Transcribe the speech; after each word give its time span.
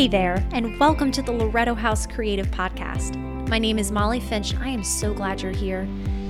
Hey 0.00 0.08
there, 0.08 0.42
and 0.52 0.80
welcome 0.80 1.12
to 1.12 1.20
the 1.20 1.30
Loreto 1.30 1.74
House 1.74 2.06
Creative 2.06 2.46
Podcast. 2.46 3.18
My 3.50 3.58
name 3.58 3.78
is 3.78 3.92
Molly 3.92 4.18
Finch, 4.18 4.56
I 4.56 4.68
am 4.68 4.82
so 4.82 5.12
glad 5.12 5.42
you're 5.42 5.52
here. 5.52 5.86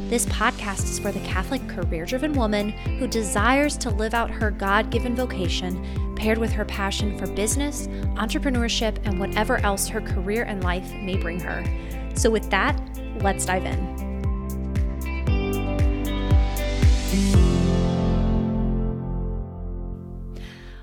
This 0.08 0.26
podcast 0.26 0.82
is 0.90 0.98
for 0.98 1.12
the 1.12 1.20
Catholic 1.20 1.64
career 1.68 2.04
driven 2.04 2.32
woman 2.32 2.70
who 2.70 3.06
desires 3.06 3.76
to 3.76 3.90
live 3.90 4.12
out 4.12 4.28
her 4.28 4.50
God 4.50 4.90
given 4.90 5.14
vocation, 5.14 6.16
paired 6.16 6.38
with 6.38 6.50
her 6.50 6.64
passion 6.64 7.16
for 7.16 7.28
business, 7.28 7.86
entrepreneurship, 8.16 8.98
and 9.04 9.20
whatever 9.20 9.58
else 9.58 9.86
her 9.86 10.00
career 10.00 10.42
and 10.42 10.64
life 10.64 10.92
may 10.94 11.16
bring 11.16 11.38
her. 11.38 11.64
So, 12.16 12.28
with 12.28 12.50
that, 12.50 12.76
let's 13.20 13.46
dive 13.46 13.66
in. 13.66 14.09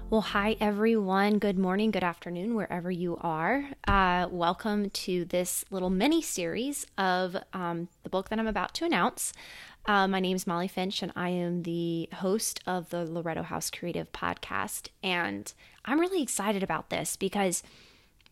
Well, 0.09 0.21
hi 0.21 0.55
everyone. 0.61 1.37
Good 1.37 1.59
morning, 1.59 1.91
good 1.91 2.01
afternoon, 2.01 2.55
wherever 2.55 2.89
you 2.89 3.17
are. 3.19 3.65
Uh, 3.85 4.29
welcome 4.31 4.89
to 4.89 5.25
this 5.25 5.65
little 5.69 5.89
mini 5.89 6.21
series 6.21 6.87
of 6.97 7.35
um, 7.51 7.89
the 8.03 8.09
book 8.09 8.29
that 8.29 8.39
I'm 8.39 8.47
about 8.47 8.73
to 8.75 8.85
announce. 8.85 9.33
Uh, 9.85 10.07
my 10.07 10.21
name 10.21 10.37
is 10.37 10.47
Molly 10.47 10.69
Finch, 10.69 11.03
and 11.03 11.11
I 11.13 11.27
am 11.31 11.63
the 11.63 12.07
host 12.13 12.61
of 12.65 12.89
the 12.89 13.03
Loreto 13.03 13.43
House 13.43 13.69
Creative 13.69 14.09
Podcast. 14.13 14.87
And 15.03 15.51
I'm 15.83 15.99
really 15.99 16.23
excited 16.23 16.63
about 16.63 16.89
this 16.89 17.17
because 17.17 17.61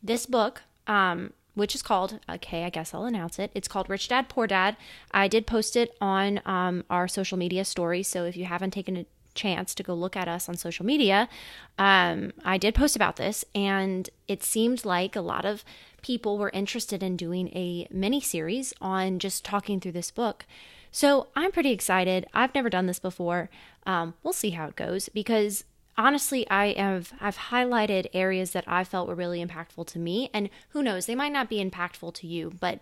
this 0.01 0.25
book, 0.25 0.61
um, 0.87 1.33
which 1.55 1.75
is 1.75 1.81
called, 1.81 2.21
okay, 2.29 2.63
I 2.63 2.69
guess 2.69 2.93
I'll 2.93 3.03
announce 3.03 3.37
it. 3.37 3.51
It's 3.53 3.67
called 3.67 3.89
Rich 3.89 4.07
Dad 4.07 4.29
Poor 4.29 4.47
Dad. 4.47 4.77
I 5.11 5.27
did 5.27 5.45
post 5.45 5.75
it 5.75 5.93
on 5.99 6.39
um, 6.45 6.85
our 6.89 7.09
social 7.09 7.37
media 7.37 7.65
story. 7.65 8.01
So 8.01 8.23
if 8.23 8.37
you 8.37 8.45
haven't 8.45 8.71
taken 8.71 9.05
chance 9.35 9.75
to 9.75 9.83
go 9.83 9.93
look 9.93 10.15
at 10.15 10.27
us 10.27 10.49
on 10.49 10.55
social 10.55 10.85
media, 10.85 11.29
um, 11.77 12.33
I 12.43 12.57
did 12.57 12.73
post 12.73 12.95
about 12.95 13.17
this, 13.17 13.45
and 13.53 14.09
it 14.27 14.43
seemed 14.43 14.85
like 14.85 15.15
a 15.15 15.21
lot 15.21 15.45
of 15.45 15.63
people 16.01 16.37
were 16.37 16.49
interested 16.51 17.03
in 17.03 17.17
doing 17.17 17.49
a 17.49 17.87
mini 17.91 18.21
series 18.21 18.73
on 18.81 19.19
just 19.19 19.45
talking 19.45 19.79
through 19.79 19.91
this 19.91 20.11
book. 20.11 20.45
So 20.91 21.27
I'm 21.35 21.51
pretty 21.51 21.71
excited. 21.71 22.25
I've 22.33 22.55
never 22.55 22.69
done 22.69 22.85
this 22.85 22.99
before. 22.99 23.49
Um, 23.85 24.13
we'll 24.23 24.33
see 24.33 24.51
how 24.51 24.67
it 24.67 24.75
goes 24.75 25.09
because 25.09 25.65
honestly, 25.97 26.49
I 26.49 26.73
have 26.73 27.13
I've 27.19 27.37
highlighted 27.37 28.07
areas 28.13 28.51
that 28.51 28.65
I 28.67 28.83
felt 28.83 29.07
were 29.07 29.15
really 29.15 29.43
impactful 29.43 29.87
to 29.87 29.99
me, 29.99 30.29
and 30.33 30.49
who 30.69 30.83
knows, 30.83 31.05
they 31.05 31.15
might 31.15 31.31
not 31.31 31.49
be 31.49 31.63
impactful 31.63 32.13
to 32.15 32.27
you, 32.27 32.53
but 32.59 32.79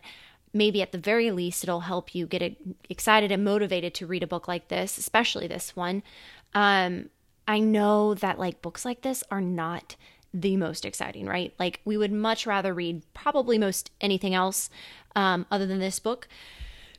maybe 0.54 0.82
at 0.82 0.92
the 0.92 0.98
very 0.98 1.32
least 1.32 1.64
it'll 1.64 1.82
help 1.82 2.14
you 2.14 2.28
get 2.28 2.56
excited 2.90 3.32
and 3.32 3.44
motivated 3.44 3.94
to 3.96 4.06
read 4.06 4.22
a 4.24 4.28
book 4.28 4.48
like 4.48 4.68
this, 4.68 4.98
especially 4.98 5.48
this 5.48 5.76
one. 5.76 6.04
Um, 6.54 7.10
I 7.48 7.60
know 7.60 8.14
that 8.16 8.40
like 8.40 8.62
books 8.62 8.86
like 8.86 9.02
this 9.02 9.24
are 9.30 9.42
not 9.42 9.96
the 10.34 10.58
most 10.58 10.86
exciting, 10.86 11.26
right? 11.26 11.54
Like 11.60 11.82
we 11.86 11.98
would 11.98 12.12
much 12.12 12.48
rather 12.48 12.74
read 12.74 13.04
probably 13.14 13.58
most 13.58 13.92
anything 14.02 14.34
else 14.34 14.70
um, 15.16 15.46
other 15.52 15.66
than 15.66 15.80
this 15.80 16.00
book. 16.00 16.28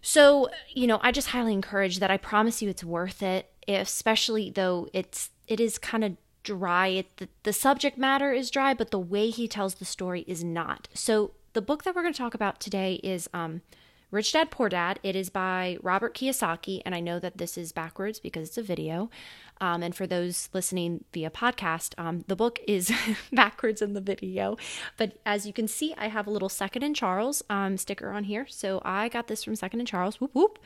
So, 0.02 0.48
you 0.69 0.86
know, 0.86 1.00
I 1.02 1.12
just 1.12 1.28
highly 1.28 1.52
encourage 1.52 1.98
that. 1.98 2.10
I 2.10 2.19
promise 2.19 2.60
you 2.60 2.69
it's 2.69 2.84
worth 2.84 3.22
it, 3.22 3.50
especially 3.66 4.50
though 4.50 4.88
it's 4.92 5.30
it 5.48 5.60
is 5.60 5.78
kind 5.78 6.05
of 6.05 6.16
dry. 6.42 6.88
It, 6.88 7.16
the, 7.16 7.28
the 7.42 7.52
subject 7.52 7.98
matter 7.98 8.32
is 8.32 8.50
dry, 8.50 8.75
but 8.75 8.91
the 8.91 8.98
way 8.98 9.30
he 9.30 9.48
tells 9.48 9.75
the 9.75 9.84
story 9.84 10.25
is 10.28 10.44
not. 10.44 10.88
So, 10.94 11.32
the 11.55 11.62
book 11.62 11.84
that 11.84 11.94
we're 11.94 12.02
going 12.02 12.12
to 12.12 12.19
talk 12.19 12.34
about 12.34 12.60
today 12.60 12.94
is 13.05 13.28
um, 13.32 13.62
Rich 14.14 14.32
Dad 14.32 14.52
Poor 14.52 14.68
Dad. 14.68 15.00
It 15.02 15.16
is 15.16 15.28
by 15.28 15.76
Robert 15.82 16.14
Kiyosaki, 16.14 16.80
and 16.86 16.94
I 16.94 17.00
know 17.00 17.18
that 17.18 17.38
this 17.38 17.58
is 17.58 17.72
backwards 17.72 18.20
because 18.20 18.46
it's 18.46 18.56
a 18.56 18.62
video. 18.62 19.10
Um, 19.60 19.82
and 19.82 19.92
for 19.92 20.06
those 20.06 20.48
listening 20.52 21.04
via 21.12 21.30
podcast, 21.30 21.98
um, 21.98 22.24
the 22.28 22.36
book 22.36 22.60
is 22.68 22.92
backwards 23.32 23.82
in 23.82 23.94
the 23.94 24.00
video. 24.00 24.56
But 24.96 25.18
as 25.26 25.48
you 25.48 25.52
can 25.52 25.66
see, 25.66 25.94
I 25.98 26.06
have 26.06 26.28
a 26.28 26.30
little 26.30 26.48
Second 26.48 26.84
and 26.84 26.94
Charles 26.94 27.42
um, 27.50 27.76
sticker 27.76 28.10
on 28.10 28.22
here. 28.22 28.46
So 28.48 28.80
I 28.84 29.08
got 29.08 29.26
this 29.26 29.42
from 29.42 29.56
Second 29.56 29.80
and 29.80 29.88
Charles. 29.88 30.20
Whoop 30.20 30.30
whoop. 30.32 30.60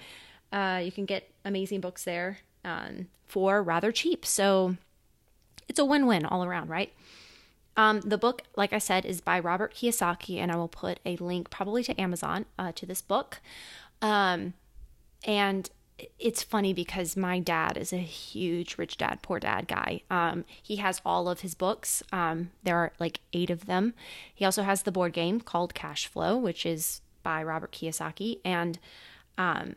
Uh, 0.53 0.83
you 0.85 0.93
can 0.93 1.07
get 1.07 1.31
amazing 1.43 1.81
books 1.81 2.05
there 2.05 2.41
um, 2.67 3.07
for 3.27 3.63
rather 3.63 3.93
cheap. 3.93 4.27
So 4.27 4.77
it's 5.69 5.79
a 5.79 5.87
win 5.87 6.07
win 6.07 6.27
all 6.27 6.45
around, 6.45 6.69
right? 6.69 6.93
Um, 7.79 8.01
the 8.01 8.19
book, 8.19 8.43
like 8.57 8.73
I 8.73 8.79
said, 8.79 9.07
is 9.07 9.21
by 9.21 9.39
Robert 9.39 9.73
Kiyosaki, 9.73 10.39
and 10.39 10.51
I 10.51 10.57
will 10.57 10.69
put 10.69 10.99
a 11.07 11.17
link 11.17 11.49
probably 11.49 11.85
to 11.85 11.99
Amazon 11.99 12.45
uh, 12.59 12.73
to 12.73 12.85
this 12.85 13.01
book. 13.01 13.41
Um, 14.03 14.55
and 15.25 15.71
it's 16.19 16.43
funny 16.43 16.73
because 16.73 17.17
my 17.17 17.39
dad 17.39 17.77
is 17.77 17.93
a 17.93 17.99
huge 17.99 18.79
rich 18.79 18.97
dad 18.97 19.21
poor 19.23 19.39
dad 19.39 19.69
guy. 19.69 20.03
Um, 20.11 20.45
he 20.61 20.77
has 20.77 21.01
all 21.05 21.29
of 21.29 21.41
his 21.41 21.55
books. 21.55 22.03
Um, 22.13 22.51
there 22.65 22.77
are 22.77 22.93
like 22.99 23.21
eight 23.33 23.51
of 23.51 23.67
them. 23.67 23.95
He 24.35 24.45
also 24.45 24.65
has 24.65 24.83
the 24.83 24.93
board 24.93 25.13
game 25.13 25.41
called 25.41 25.75
cash 25.75 26.07
flow 26.07 26.37
which 26.37 26.65
is 26.67 27.01
by 27.23 27.43
robert 27.43 27.73
kiyosaki. 27.73 28.39
And 28.45 28.79
um, 29.37 29.75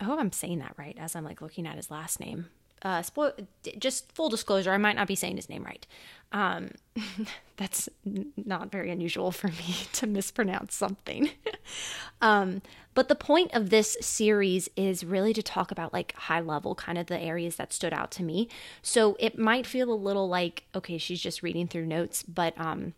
i 0.00 0.04
hope 0.04 0.18
i'm 0.18 0.32
saying 0.32 0.58
that 0.58 0.74
right 0.76 0.96
as 0.98 1.14
i'm 1.14 1.24
like 1.24 1.40
looking 1.40 1.66
at 1.66 1.76
his 1.76 1.90
last 1.90 2.18
name 2.18 2.46
uh, 2.84 3.02
spoil, 3.02 3.32
just 3.78 4.12
full 4.12 4.28
disclosure, 4.28 4.72
I 4.72 4.76
might 4.76 4.96
not 4.96 5.08
be 5.08 5.14
saying 5.14 5.36
his 5.36 5.48
name 5.48 5.64
right. 5.64 5.86
Um, 6.32 6.72
that's 7.56 7.88
not 8.36 8.70
very 8.70 8.90
unusual 8.90 9.32
for 9.32 9.48
me 9.48 9.76
to 9.94 10.06
mispronounce 10.06 10.74
something. 10.74 11.30
um, 12.20 12.60
but 12.94 13.08
the 13.08 13.14
point 13.14 13.52
of 13.54 13.70
this 13.70 13.96
series 14.00 14.68
is 14.76 15.04
really 15.04 15.32
to 15.32 15.42
talk 15.42 15.70
about 15.70 15.92
like 15.92 16.14
high 16.14 16.40
level, 16.40 16.74
kind 16.74 16.98
of 16.98 17.06
the 17.06 17.18
areas 17.18 17.56
that 17.56 17.72
stood 17.72 17.92
out 17.92 18.10
to 18.12 18.22
me. 18.22 18.48
So 18.82 19.16
it 19.18 19.38
might 19.38 19.66
feel 19.66 19.90
a 19.90 19.94
little 19.94 20.28
like, 20.28 20.64
okay, 20.74 20.98
she's 20.98 21.20
just 21.20 21.42
reading 21.42 21.66
through 21.66 21.86
notes, 21.86 22.22
but 22.22 22.58
um, 22.60 22.92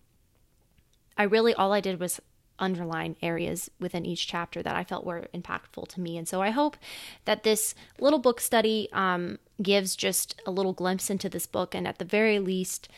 I 1.16 1.22
really, 1.22 1.54
all 1.54 1.72
I 1.72 1.80
did 1.80 2.00
was 2.00 2.20
underline 2.58 3.16
areas 3.22 3.70
within 3.80 4.06
each 4.06 4.26
chapter 4.26 4.62
that 4.62 4.76
I 4.76 4.84
felt 4.84 5.04
were 5.04 5.28
impactful 5.34 5.88
to 5.88 6.00
me. 6.00 6.16
And 6.16 6.26
so 6.28 6.42
I 6.42 6.50
hope 6.50 6.76
that 7.24 7.42
this 7.42 7.74
little 8.00 8.18
book 8.18 8.40
study 8.40 8.88
um, 8.92 9.38
gives 9.62 9.96
just 9.96 10.40
a 10.46 10.50
little 10.50 10.72
glimpse 10.72 11.10
into 11.10 11.28
this 11.28 11.46
book 11.46 11.74
and 11.74 11.86
at 11.86 11.98
the 11.98 12.04
very 12.04 12.38
least 12.38 12.88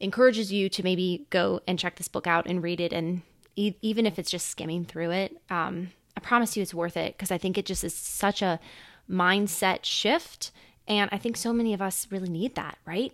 encourages 0.00 0.52
you 0.52 0.68
to 0.68 0.82
maybe 0.82 1.26
go 1.30 1.60
and 1.66 1.78
check 1.78 1.96
this 1.96 2.08
book 2.08 2.26
out 2.26 2.46
and 2.46 2.62
read 2.62 2.80
it. 2.80 2.92
And 2.92 3.22
e- 3.56 3.74
even 3.82 4.06
if 4.06 4.18
it's 4.18 4.30
just 4.30 4.46
skimming 4.46 4.84
through 4.84 5.10
it, 5.10 5.40
um, 5.50 5.90
I 6.16 6.20
promise 6.20 6.56
you 6.56 6.62
it's 6.62 6.74
worth 6.74 6.96
it 6.96 7.16
because 7.16 7.30
I 7.30 7.38
think 7.38 7.58
it 7.58 7.66
just 7.66 7.84
is 7.84 7.94
such 7.94 8.42
a 8.42 8.60
mindset 9.10 9.84
shift. 9.84 10.52
And 10.86 11.08
I 11.12 11.18
think 11.18 11.36
so 11.36 11.52
many 11.52 11.72
of 11.72 11.82
us 11.82 12.06
really 12.10 12.28
need 12.28 12.54
that, 12.56 12.78
right? 12.84 13.12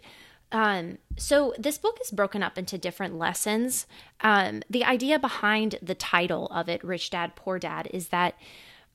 Um, 0.53 0.99
so 1.17 1.55
this 1.59 1.79
book 1.79 1.99
is 2.03 2.11
broken 2.11 2.43
up 2.43 2.59
into 2.59 2.79
different 2.79 3.17
lessons. 3.17 3.87
Um, 4.21 4.63
the 4.69 4.85
idea 4.85 5.19
behind 5.19 5.77
the 5.81 5.95
title 5.95 6.47
of 6.49 6.69
it, 6.69 6.83
Rich 6.83 7.11
Dad, 7.11 7.37
Poor 7.37 7.59
Dad, 7.59 7.89
is 7.93 8.09
that 8.09 8.35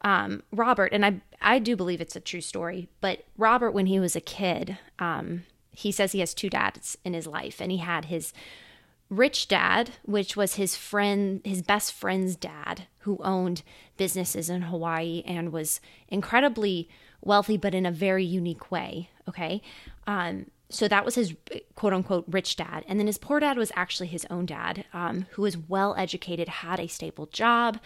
um, 0.02 0.44
Robert, 0.52 0.92
and 0.92 1.06
I, 1.06 1.22
I 1.42 1.60
do 1.60 1.76
believe 1.76 2.02
it's 2.02 2.16
a 2.16 2.20
true 2.20 2.42
story, 2.42 2.90
but 3.02 3.26
Robert, 3.38 3.72
when 3.72 3.86
he 3.86 4.00
was 4.00 4.16
a 4.16 4.22
kid, 4.22 4.78
um, 5.00 5.44
he 5.72 5.92
says 5.92 6.12
he 6.12 6.20
has 6.20 6.34
two 6.34 6.50
dads 6.50 6.98
in 7.04 7.14
his 7.14 7.26
life, 7.26 7.60
and 7.60 7.72
he 7.72 7.78
had 7.78 8.06
his 8.06 8.34
rich 9.10 9.48
dad, 9.48 9.92
which 10.04 10.36
was 10.36 10.56
his 10.56 10.76
friend, 10.76 11.42
his 11.44 11.62
best 11.62 11.94
friend's 11.94 12.36
dad, 12.36 12.88
who 13.00 13.20
owned 13.24 13.62
businesses 13.98 14.50
in 14.50 14.64
Hawaii 14.64 15.24
and 15.26 15.52
was 15.52 15.80
incredibly 16.08 16.90
wealthy, 17.22 17.58
but 17.58 17.76
in 17.76 17.86
a 17.86 17.92
very 17.92 18.26
unique 18.26 18.72
way. 18.72 19.10
Okay. 19.28 19.62
Um, 20.08 20.48
so 20.70 20.88
that 20.88 21.06
was 21.06 21.16
his 21.16 21.36
quote 21.76 21.94
unquote 21.94 22.26
rich 22.28 22.56
dad. 22.56 22.84
And 22.88 23.00
then 23.00 23.08
his 23.08 23.18
poor 23.18 23.40
dad 23.40 23.58
was 23.58 23.72
actually 23.76 24.08
his 24.08 24.26
own 24.30 24.46
dad, 24.46 24.86
um, 24.94 25.28
who 25.32 25.44
was 25.44 25.58
well 25.58 25.96
educated, 25.98 26.48
had 26.48 26.80
a 26.80 26.88
stable 26.88 27.28
job, 27.28 27.80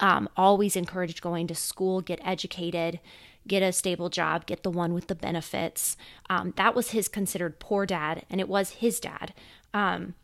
um, 0.00 0.28
always 0.36 0.76
encouraged 0.76 1.22
going 1.22 1.46
to 1.46 1.54
school, 1.54 2.00
get 2.00 2.20
educated, 2.24 2.98
get 3.46 3.62
a 3.62 3.72
stable 3.72 4.08
job, 4.08 4.46
get 4.46 4.62
the 4.62 4.70
one 4.70 4.94
with 4.94 5.06
the 5.06 5.14
benefits. 5.14 5.96
Um, 6.28 6.52
that 6.56 6.74
was 6.74 6.90
his 6.90 7.08
considered 7.08 7.60
poor 7.60 7.86
dad, 7.86 8.24
and 8.28 8.40
it 8.40 8.48
was 8.48 8.70
his 8.70 8.98
dad. 8.98 9.32
Um, 9.72 10.14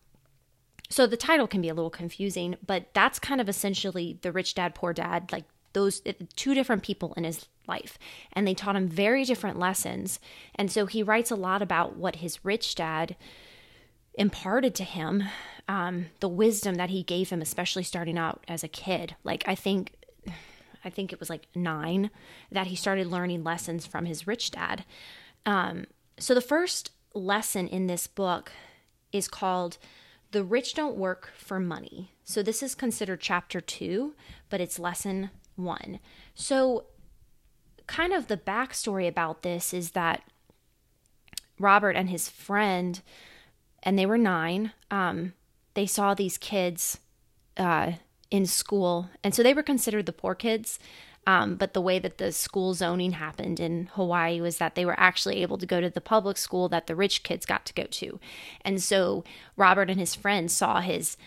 so 0.89 1.07
the 1.07 1.17
title 1.17 1.47
can 1.47 1.61
be 1.61 1.69
a 1.69 1.75
little 1.75 1.91
confusing, 1.91 2.57
but 2.67 2.93
that's 2.93 3.21
kind 3.21 3.41
of 3.41 3.49
essentially 3.49 4.19
the 4.23 4.33
rich 4.33 4.55
dad, 4.55 4.75
poor 4.75 4.93
dad, 4.93 5.31
like 5.31 5.45
those 5.73 6.03
two 6.37 6.55
different 6.55 6.83
people 6.83 7.15
in 7.17 7.25
his 7.25 7.47
life 7.67 7.99
and 8.33 8.47
they 8.47 8.55
taught 8.55 8.77
him 8.77 8.89
very 8.89 9.25
different 9.25 9.59
lessons. 9.59 10.21
And 10.55 10.71
so 10.71 10.87
he 10.87 11.03
writes 11.03 11.31
a 11.31 11.37
lot 11.37 11.63
about 11.63 11.97
what 11.97 12.17
his 12.17 12.45
rich 12.45 12.75
dad 12.75 13.17
imparted 14.15 14.75
to 14.75 14.85
him 14.85 15.25
um, 15.69 16.07
the 16.19 16.29
wisdom 16.29 16.75
that 16.75 16.91
he 16.91 17.05
gave 17.05 17.31
him 17.31 17.41
especially 17.41 17.85
starting 17.85 18.19
out 18.19 18.45
as 18.49 18.65
a 18.65 18.69
kid. 18.69 19.15
Like 19.23 19.45
i 19.47 19.55
think 19.55 19.95
i 20.85 20.91
think 20.91 21.13
it 21.13 21.21
was 21.21 21.31
like 21.31 21.47
nine 21.55 22.11
that 22.51 22.67
he 22.67 22.77
started 22.77 23.07
learning 23.07 23.45
lessons 23.45 23.87
from 23.87 24.05
his 24.05 24.27
rich 24.27 24.51
dad. 24.51 24.85
Um, 25.47 25.87
so 26.19 26.35
the 26.35 26.41
first 26.41 26.91
lesson 27.15 27.69
in 27.69 27.87
this 27.87 28.07
book 28.07 28.53
is 29.13 29.29
called 29.29 29.79
the 30.33 30.45
rich 30.45 30.75
don't 30.75 30.97
work 30.97 31.33
for 31.37 31.59
money. 31.59 32.13
So 32.25 32.43
this 32.43 32.63
is 32.63 32.75
considered 32.75 33.21
chapter 33.21 33.61
two 33.61 34.15
but 34.49 34.61
it's 34.61 34.79
lesson 34.79 35.31
one. 35.65 36.01
So, 36.35 36.85
kind 37.87 38.13
of 38.13 38.29
the 38.29 38.37
backstory 38.37 39.09
about 39.09 39.43
this 39.43 39.75
is 39.75 39.93
that 39.93 40.23
Robert 41.59 41.97
and 41.97 42.09
his 42.09 42.29
friend, 42.29 43.01
and 43.83 43.99
they 43.99 44.07
were 44.07 44.19
nine, 44.19 44.73
um, 44.91 45.35
they 45.75 45.87
saw 45.87 46.15
these 46.15 46.39
kids 46.39 46.99
uh, 47.57 47.93
in 48.31 48.47
school, 48.47 49.11
and 49.23 49.35
so 49.35 49.43
they 49.43 49.55
were 49.55 49.63
considered 49.63 50.07
the 50.07 50.13
poor 50.13 50.35
kids. 50.35 50.79
Um, 51.27 51.57
but 51.57 51.75
the 51.75 51.83
way 51.83 51.99
that 51.99 52.17
the 52.17 52.33
school 52.33 52.73
zoning 52.73 53.13
happened 53.13 53.61
in 53.61 53.91
Hawaii 53.93 54.41
was 54.41 54.57
that 54.57 54.75
they 54.75 54.87
were 54.87 54.99
actually 54.99 55.43
able 55.43 55.59
to 55.59 55.67
go 55.67 55.81
to 55.81 55.91
the 55.91 56.01
public 56.01 56.39
school 56.39 56.69
that 56.71 56.87
the 56.87 56.97
rich 56.97 57.23
kids 57.23 57.45
got 57.45 57.67
to 57.67 57.75
go 57.75 57.85
to. 57.85 58.19
And 58.63 58.83
so 58.83 59.23
Robert 59.55 59.91
and 59.91 60.01
his 60.01 60.15
friends 60.15 60.55
saw 60.55 60.81
his 60.81 61.19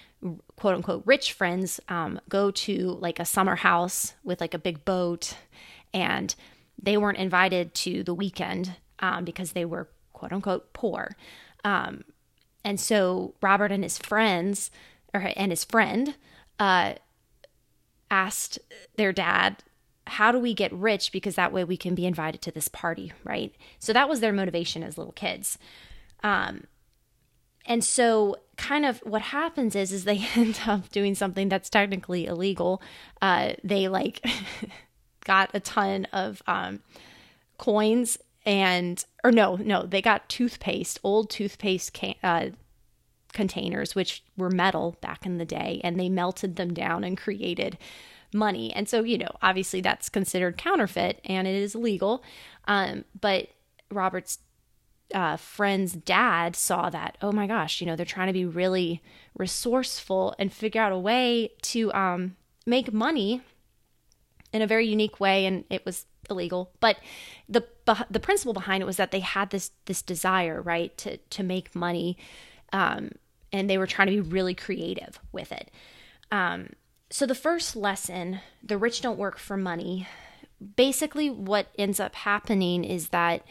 quote 0.56 0.76
unquote 0.76 1.04
rich 1.06 1.34
friends 1.34 1.80
um, 1.90 2.20
go 2.30 2.52
to 2.52 2.98
like 3.00 3.20
a 3.20 3.26
summer 3.26 3.56
house 3.56 4.14
with 4.24 4.42
like 4.42 4.54
a 4.54 4.60
big 4.60 4.86
boat, 4.86 5.36
and 5.94 6.36
they 6.82 6.98
weren't 6.98 7.18
invited 7.18 7.74
to 7.74 8.04
the 8.04 8.14
weekend 8.14 8.76
um, 9.00 9.26
because 9.26 9.52
they 9.52 9.66
were 9.66 9.90
quote 10.14 10.32
unquote 10.32 10.74
poor. 10.74 11.16
Um, 11.64 12.04
and 12.64 12.80
so 12.80 13.36
Robert 13.42 13.72
and 13.72 13.84
his 13.84 13.98
friends, 13.98 14.72
or 15.14 15.32
and 15.36 15.52
his 15.52 15.64
friend, 15.64 16.16
uh, 16.60 16.94
asked 18.10 18.60
their 18.96 19.12
dad, 19.12 19.64
"How 20.08 20.32
do 20.32 20.40
we 20.40 20.54
get 20.54 20.72
rich? 20.74 21.12
Because 21.12 21.36
that 21.36 21.52
way 21.52 21.64
we 21.64 21.78
can 21.78 21.96
be 21.96 22.06
invited 22.06 22.42
to 22.44 22.52
this 22.52 22.68
party, 22.68 23.12
right?" 23.24 23.54
So 23.80 23.94
that 23.94 24.10
was 24.10 24.20
their 24.20 24.34
motivation 24.34 24.84
as 24.84 24.98
little 24.98 25.14
kids. 25.14 25.58
Um, 26.24 26.66
and 27.66 27.84
so 27.84 28.38
kind 28.58 28.86
of 28.86 29.00
what 29.00 29.22
happens 29.22 29.76
is 29.76 29.92
is 29.92 30.04
they 30.04 30.26
end 30.36 30.60
up 30.66 30.90
doing 30.90 31.16
something 31.16 31.50
that's 31.50 31.70
technically 31.70 32.26
illegal. 32.26 32.82
Uh, 33.22 33.54
they 33.64 33.88
like 33.88 34.26
got 35.26 35.50
a 35.54 35.60
ton 35.60 36.06
of 36.12 36.42
um, 36.48 36.82
coins 37.58 38.18
and 38.46 39.06
or 39.24 39.32
no 39.32 39.56
no 39.56 39.86
they 39.86 40.02
got 40.02 40.28
toothpaste 40.28 41.00
old 41.02 41.30
toothpaste 41.30 41.94
can, 41.94 42.14
uh, 42.24 42.48
containers 43.32 43.96
which 43.96 44.22
were 44.38 44.50
metal 44.50 44.98
back 45.00 45.26
in 45.26 45.38
the 45.38 45.46
day 45.46 45.80
and 45.84 45.98
they 45.98 46.10
melted 46.10 46.58
them 46.58 46.74
down 46.74 47.04
and 47.04 47.18
created 47.18 47.78
money. 48.34 48.74
And 48.74 48.90
so 48.90 49.04
you 49.04 49.18
know 49.18 49.32
obviously 49.42 49.80
that's 49.80 50.10
considered 50.10 50.58
counterfeit 50.58 51.22
and 51.24 51.48
it 51.48 51.56
is 51.56 51.76
illegal 51.76 52.24
um, 52.68 53.06
but 53.20 53.48
robert's 53.92 54.40
uh, 55.14 55.38
friend's 55.38 55.94
dad 55.94 56.56
saw 56.56 56.90
that, 56.90 57.18
oh 57.22 57.32
my 57.32 57.48
gosh, 57.48 57.80
you 57.80 57.88
know, 57.88 57.96
they're 57.96 58.06
trying 58.06 58.28
to 58.28 58.34
be 58.34 58.46
really 58.46 59.02
resourceful 59.38 60.36
and 60.40 60.52
figure 60.52 60.82
out 60.82 60.92
a 60.92 60.98
way 60.98 61.52
to 61.62 61.94
um, 61.94 62.36
make 62.66 62.92
money 62.92 63.42
in 64.52 64.62
a 64.62 64.68
very 64.68 64.88
unique 64.88 65.20
way, 65.20 65.46
and 65.46 65.64
it 65.70 65.86
was 65.86 66.06
illegal. 66.30 66.72
But 66.80 66.98
the 67.50 67.66
the 68.10 68.20
principle 68.20 68.54
behind 68.54 68.82
it 68.82 68.86
was 68.86 68.98
that 68.98 69.12
they 69.12 69.20
had 69.20 69.50
this 69.50 69.72
this 69.86 70.02
desire, 70.02 70.62
right, 70.62 70.96
to 71.00 71.18
to 71.18 71.44
make 71.44 71.76
money, 71.76 72.18
um, 72.72 73.12
and 73.52 73.70
they 73.70 73.78
were 73.78 73.88
trying 73.88 74.08
to 74.08 74.14
be 74.14 74.22
really 74.22 74.54
creative 74.54 75.20
with 75.32 75.52
it. 75.52 75.70
Um, 76.32 76.70
so 77.10 77.26
the 77.26 77.36
first 77.36 77.76
lesson, 77.76 78.40
the 78.64 78.78
rich 78.78 79.02
don't 79.02 79.20
work 79.20 79.38
for 79.38 79.58
money. 79.58 80.08
Basically, 80.76 81.30
what 81.30 81.68
ends 81.78 82.00
up 82.00 82.16
happening 82.16 82.84
is 82.84 83.10
that 83.10 83.44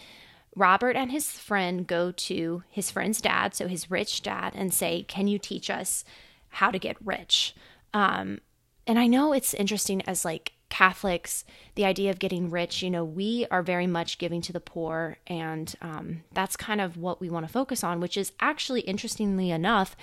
Robert 0.54 0.96
and 0.96 1.10
his 1.10 1.30
friend 1.30 1.86
go 1.86 2.12
to 2.12 2.62
his 2.68 2.90
friend's 2.90 3.20
dad, 3.20 3.54
so 3.54 3.68
his 3.68 3.90
rich 3.90 4.22
dad, 4.22 4.52
and 4.54 4.72
say, 4.72 5.02
Can 5.04 5.26
you 5.28 5.38
teach 5.38 5.70
us 5.70 6.04
how 6.48 6.70
to 6.70 6.78
get 6.78 6.96
rich? 7.04 7.54
Um, 7.94 8.40
and 8.86 8.98
I 8.98 9.06
know 9.06 9.32
it's 9.32 9.54
interesting 9.54 10.02
as 10.02 10.24
like 10.24 10.52
Catholics, 10.72 11.44
the 11.74 11.84
idea 11.84 12.08
of 12.08 12.18
getting 12.18 12.48
rich, 12.48 12.82
you 12.82 12.90
know, 12.90 13.04
we 13.04 13.46
are 13.50 13.62
very 13.62 13.86
much 13.86 14.16
giving 14.16 14.40
to 14.40 14.54
the 14.54 14.60
poor, 14.60 15.18
and 15.26 15.74
um, 15.82 16.22
that's 16.32 16.56
kind 16.56 16.80
of 16.80 16.96
what 16.96 17.20
we 17.20 17.28
want 17.28 17.46
to 17.46 17.52
focus 17.52 17.84
on, 17.84 18.00
which 18.00 18.16
is 18.16 18.32
actually, 18.40 18.80
interestingly 18.80 19.50
enough, 19.50 19.94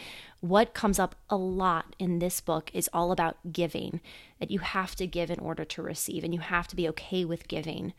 what 0.41 0.75
comes 0.75 0.99
up 0.99 1.15
a 1.27 1.35
lot 1.35 1.95
in 1.97 2.19
this 2.19 2.39
book 2.39 2.69
is 2.71 2.87
all 2.93 3.11
about 3.11 3.37
giving, 3.51 3.99
that 4.39 4.51
you 4.51 4.59
have 4.59 4.95
to 4.97 5.07
give 5.07 5.31
in 5.31 5.39
order 5.39 5.65
to 5.65 5.81
receive, 5.81 6.23
and 6.23 6.35
you 6.35 6.39
have 6.39 6.67
to 6.67 6.75
be 6.75 6.87
okay 6.89 7.25
with 7.25 7.47
giving. 7.47 7.93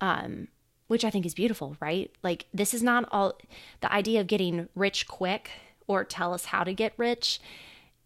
Um, 0.00 0.48
which 0.86 1.04
I 1.04 1.10
think 1.10 1.24
is 1.24 1.34
beautiful, 1.34 1.76
right? 1.80 2.10
Like, 2.22 2.46
this 2.52 2.74
is 2.74 2.82
not 2.82 3.08
all 3.10 3.38
the 3.80 3.92
idea 3.92 4.20
of 4.20 4.26
getting 4.26 4.68
rich 4.74 5.06
quick 5.08 5.50
or 5.86 6.04
tell 6.04 6.34
us 6.34 6.46
how 6.46 6.64
to 6.64 6.74
get 6.74 6.92
rich. 6.96 7.40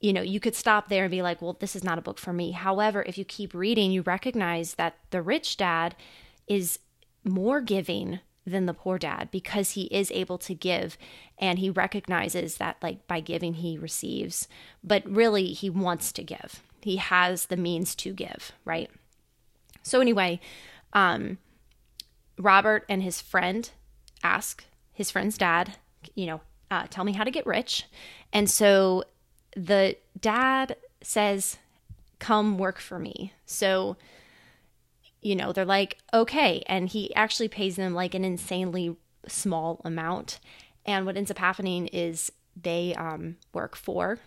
You 0.00 0.12
know, 0.12 0.22
you 0.22 0.38
could 0.38 0.54
stop 0.54 0.88
there 0.88 1.04
and 1.04 1.10
be 1.10 1.22
like, 1.22 1.42
well, 1.42 1.56
this 1.58 1.74
is 1.74 1.82
not 1.82 1.98
a 1.98 2.02
book 2.02 2.18
for 2.18 2.32
me. 2.32 2.52
However, 2.52 3.02
if 3.02 3.18
you 3.18 3.24
keep 3.24 3.52
reading, 3.52 3.90
you 3.90 4.02
recognize 4.02 4.74
that 4.74 4.96
the 5.10 5.22
rich 5.22 5.56
dad 5.56 5.96
is 6.46 6.78
more 7.24 7.60
giving 7.60 8.20
than 8.46 8.66
the 8.66 8.74
poor 8.74 8.98
dad 8.98 9.28
because 9.30 9.72
he 9.72 9.82
is 9.84 10.10
able 10.12 10.38
to 10.38 10.54
give 10.54 10.96
and 11.38 11.58
he 11.58 11.68
recognizes 11.68 12.56
that, 12.56 12.76
like, 12.82 13.06
by 13.06 13.20
giving, 13.20 13.54
he 13.54 13.76
receives, 13.76 14.48
but 14.82 15.04
really, 15.08 15.46
he 15.48 15.68
wants 15.68 16.12
to 16.12 16.22
give. 16.22 16.62
He 16.80 16.96
has 16.96 17.46
the 17.46 17.56
means 17.56 17.94
to 17.96 18.12
give, 18.12 18.52
right? 18.64 18.90
So, 19.82 20.00
anyway, 20.00 20.40
um, 20.92 21.38
Robert 22.38 22.84
and 22.88 23.02
his 23.02 23.20
friend 23.20 23.70
ask 24.22 24.64
his 24.92 25.10
friend's 25.10 25.38
dad, 25.38 25.74
you 26.14 26.26
know, 26.26 26.40
uh, 26.70 26.86
tell 26.90 27.04
me 27.04 27.12
how 27.12 27.24
to 27.24 27.30
get 27.30 27.46
rich. 27.46 27.84
And 28.32 28.48
so 28.48 29.04
the 29.56 29.96
dad 30.20 30.76
says, 31.02 31.58
come 32.18 32.58
work 32.58 32.78
for 32.78 32.98
me. 32.98 33.32
So, 33.46 33.96
you 35.20 35.36
know, 35.36 35.52
they're 35.52 35.64
like, 35.64 35.98
okay. 36.12 36.62
And 36.66 36.88
he 36.88 37.14
actually 37.14 37.48
pays 37.48 37.76
them 37.76 37.94
like 37.94 38.14
an 38.14 38.24
insanely 38.24 38.96
small 39.26 39.80
amount. 39.84 40.40
And 40.84 41.06
what 41.06 41.16
ends 41.16 41.30
up 41.30 41.38
happening 41.38 41.86
is 41.88 42.32
they 42.60 42.94
um, 42.94 43.36
work 43.52 43.76
for 43.76 44.18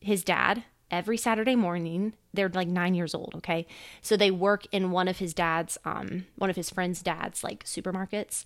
his 0.00 0.22
dad 0.22 0.64
every 0.94 1.16
Saturday 1.16 1.56
morning. 1.56 2.14
They're 2.32 2.48
like 2.48 2.68
nine 2.68 2.94
years 2.94 3.14
old, 3.14 3.34
okay? 3.36 3.66
So 4.00 4.16
they 4.16 4.30
work 4.30 4.66
in 4.72 4.90
one 4.90 5.08
of 5.08 5.18
his 5.18 5.34
dad's, 5.34 5.76
um, 5.84 6.26
one 6.36 6.50
of 6.50 6.56
his 6.56 6.70
friend's 6.70 7.02
dad's 7.02 7.42
like 7.42 7.64
supermarkets. 7.64 8.44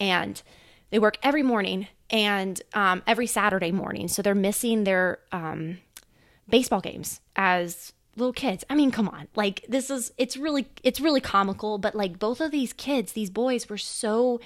And 0.00 0.42
they 0.90 0.98
work 0.98 1.18
every 1.22 1.42
morning 1.42 1.86
and 2.10 2.60
um, 2.74 3.02
every 3.06 3.26
Saturday 3.26 3.72
morning. 3.72 4.08
So 4.08 4.22
they're 4.22 4.34
missing 4.34 4.84
their 4.84 5.20
um, 5.32 5.78
baseball 6.48 6.80
games 6.80 7.20
as 7.36 7.92
little 8.16 8.32
kids. 8.32 8.64
I 8.68 8.74
mean, 8.74 8.90
come 8.90 9.08
on. 9.08 9.28
Like 9.34 9.64
this 9.68 9.90
is 9.90 10.12
it's 10.18 10.36
really 10.36 10.66
it's 10.82 11.00
really 11.00 11.20
comical, 11.20 11.78
but 11.78 11.94
like 11.94 12.18
both 12.18 12.40
of 12.40 12.50
these 12.50 12.72
kids, 12.72 13.12
these 13.12 13.30
boys 13.30 13.68
were 13.68 13.78
so 13.78 14.40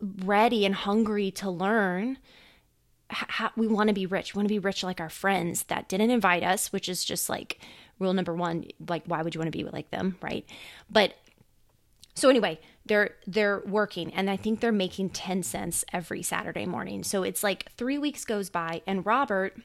ready 0.00 0.66
and 0.66 0.74
hungry 0.74 1.30
to 1.30 1.50
learn 1.50 2.18
how, 3.10 3.50
we 3.56 3.66
want 3.66 3.88
to 3.88 3.94
be 3.94 4.06
rich. 4.06 4.34
We 4.34 4.38
want 4.38 4.48
to 4.48 4.54
be 4.54 4.58
rich 4.58 4.82
like 4.82 5.00
our 5.00 5.10
friends 5.10 5.64
that 5.64 5.88
didn't 5.88 6.10
invite 6.10 6.42
us, 6.42 6.72
which 6.72 6.88
is 6.88 7.04
just 7.04 7.28
like 7.28 7.60
rule 7.98 8.12
number 8.12 8.34
one. 8.34 8.64
Like, 8.88 9.04
why 9.06 9.22
would 9.22 9.34
you 9.34 9.38
want 9.38 9.52
to 9.52 9.58
be 9.58 9.64
like 9.64 9.90
them, 9.90 10.16
right? 10.20 10.44
But 10.90 11.14
so 12.14 12.28
anyway, 12.30 12.60
they're 12.86 13.10
they're 13.26 13.62
working, 13.66 14.12
and 14.14 14.30
I 14.30 14.36
think 14.36 14.60
they're 14.60 14.72
making 14.72 15.10
ten 15.10 15.42
cents 15.42 15.84
every 15.92 16.22
Saturday 16.22 16.66
morning. 16.66 17.02
So 17.02 17.22
it's 17.22 17.42
like 17.42 17.72
three 17.76 17.98
weeks 17.98 18.24
goes 18.24 18.50
by, 18.50 18.82
and 18.86 19.04
Robert 19.04 19.56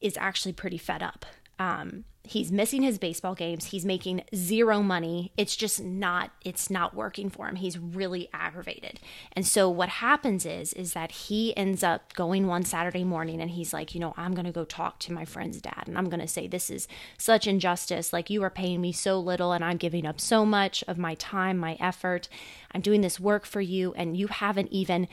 is 0.00 0.16
actually 0.16 0.52
pretty 0.52 0.78
fed 0.78 1.02
up. 1.02 1.26
Um, 1.58 2.04
he's 2.28 2.52
missing 2.52 2.82
his 2.82 2.98
baseball 2.98 3.34
games. 3.34 3.66
He's 3.66 3.84
making 3.84 4.22
zero 4.34 4.82
money. 4.82 5.32
It's 5.36 5.56
just 5.56 5.82
not 5.82 6.30
it's 6.44 6.68
not 6.68 6.94
working 6.94 7.30
for 7.30 7.48
him. 7.48 7.56
He's 7.56 7.78
really 7.78 8.28
aggravated. 8.32 9.00
And 9.32 9.46
so 9.46 9.68
what 9.70 9.88
happens 9.88 10.44
is 10.44 10.72
is 10.74 10.92
that 10.92 11.10
he 11.10 11.56
ends 11.56 11.82
up 11.82 12.12
going 12.14 12.46
one 12.46 12.64
saturday 12.64 13.04
morning 13.04 13.40
and 13.40 13.52
he's 13.52 13.72
like 13.72 13.94
you 13.94 14.00
know 14.00 14.14
i'm 14.16 14.34
going 14.34 14.44
to 14.44 14.52
go 14.52 14.64
talk 14.64 14.98
to 14.98 15.12
my 15.12 15.24
friend's 15.24 15.60
dad 15.60 15.84
and 15.86 15.96
i'm 15.96 16.08
going 16.08 16.20
to 16.20 16.28
say 16.28 16.46
this 16.46 16.70
is 16.70 16.86
such 17.16 17.46
injustice. 17.46 18.12
Like 18.12 18.30
you 18.30 18.42
are 18.42 18.50
paying 18.50 18.80
me 18.80 18.92
so 18.92 19.18
little 19.18 19.52
and 19.52 19.64
i'm 19.64 19.76
giving 19.76 20.06
up 20.06 20.20
so 20.20 20.44
much 20.44 20.84
of 20.86 20.98
my 20.98 21.14
time 21.14 21.56
my 21.56 21.76
effort. 21.80 22.28
I'm 22.72 22.80
doing 22.80 23.00
this 23.00 23.18
work 23.18 23.46
for 23.46 23.60
you 23.60 23.94
and 23.94 24.16
you 24.16 24.26
haven't 24.26 24.70
even 24.70 25.08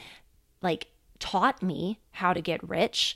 like 0.61 0.87
taught 1.19 1.63
me 1.63 1.99
how 2.11 2.33
to 2.33 2.41
get 2.41 2.67
rich 2.67 3.15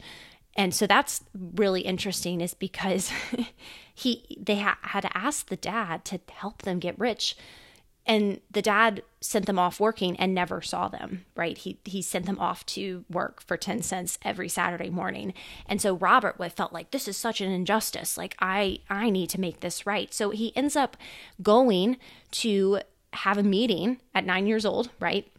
and 0.55 0.73
so 0.73 0.87
that's 0.87 1.23
really 1.33 1.81
interesting 1.81 2.41
is 2.41 2.53
because 2.53 3.11
he 3.93 4.37
they 4.39 4.59
ha- 4.59 4.79
had 4.81 5.01
to 5.01 5.17
ask 5.17 5.47
the 5.47 5.55
dad 5.55 6.05
to 6.05 6.19
help 6.31 6.63
them 6.63 6.79
get 6.79 6.99
rich. 6.99 7.35
And 8.05 8.39
the 8.49 8.63
dad 8.63 9.03
sent 9.21 9.45
them 9.45 9.59
off 9.59 9.79
working 9.79 10.15
and 10.17 10.33
never 10.33 10.61
saw 10.61 10.87
them 10.87 11.25
right? 11.35 11.57
He 11.57 11.79
he 11.85 12.01
sent 12.01 12.25
them 12.25 12.39
off 12.39 12.65
to 12.67 13.05
work 13.09 13.41
for 13.41 13.57
10 13.57 13.83
cents 13.83 14.17
every 14.23 14.49
saturday 14.49 14.89
morning. 14.89 15.33
And 15.67 15.81
so 15.81 15.95
robert 15.95 16.37
felt 16.53 16.73
like 16.73 16.91
this 16.91 17.07
is 17.07 17.17
such 17.17 17.41
an 17.41 17.51
injustice. 17.51 18.17
Like 18.17 18.35
i 18.39 18.79
i 18.89 19.09
need 19.09 19.29
to 19.31 19.39
make 19.41 19.59
this 19.59 19.85
right. 19.85 20.13
So 20.13 20.31
he 20.31 20.55
ends 20.55 20.75
up 20.75 20.97
going 21.41 21.97
to 22.31 22.79
have 23.13 23.37
a 23.37 23.43
meeting 23.43 23.99
at 24.13 24.25
9 24.25 24.47
years 24.47 24.65
old 24.65 24.89
right 24.99 25.31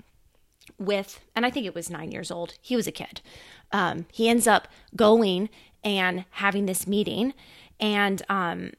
with 0.80 1.20
and 1.36 1.46
i 1.46 1.50
think 1.50 1.66
it 1.66 1.74
was 1.74 1.90
9 1.90 2.10
years 2.10 2.30
old 2.30 2.54
he 2.60 2.74
was 2.74 2.86
a 2.86 2.92
kid 2.92 3.20
um, 3.72 4.06
he 4.10 4.28
ends 4.28 4.48
up 4.48 4.66
going 4.96 5.48
and 5.84 6.24
having 6.30 6.66
this 6.66 6.86
meeting 6.86 7.34
and 7.78 8.22
um 8.28 8.72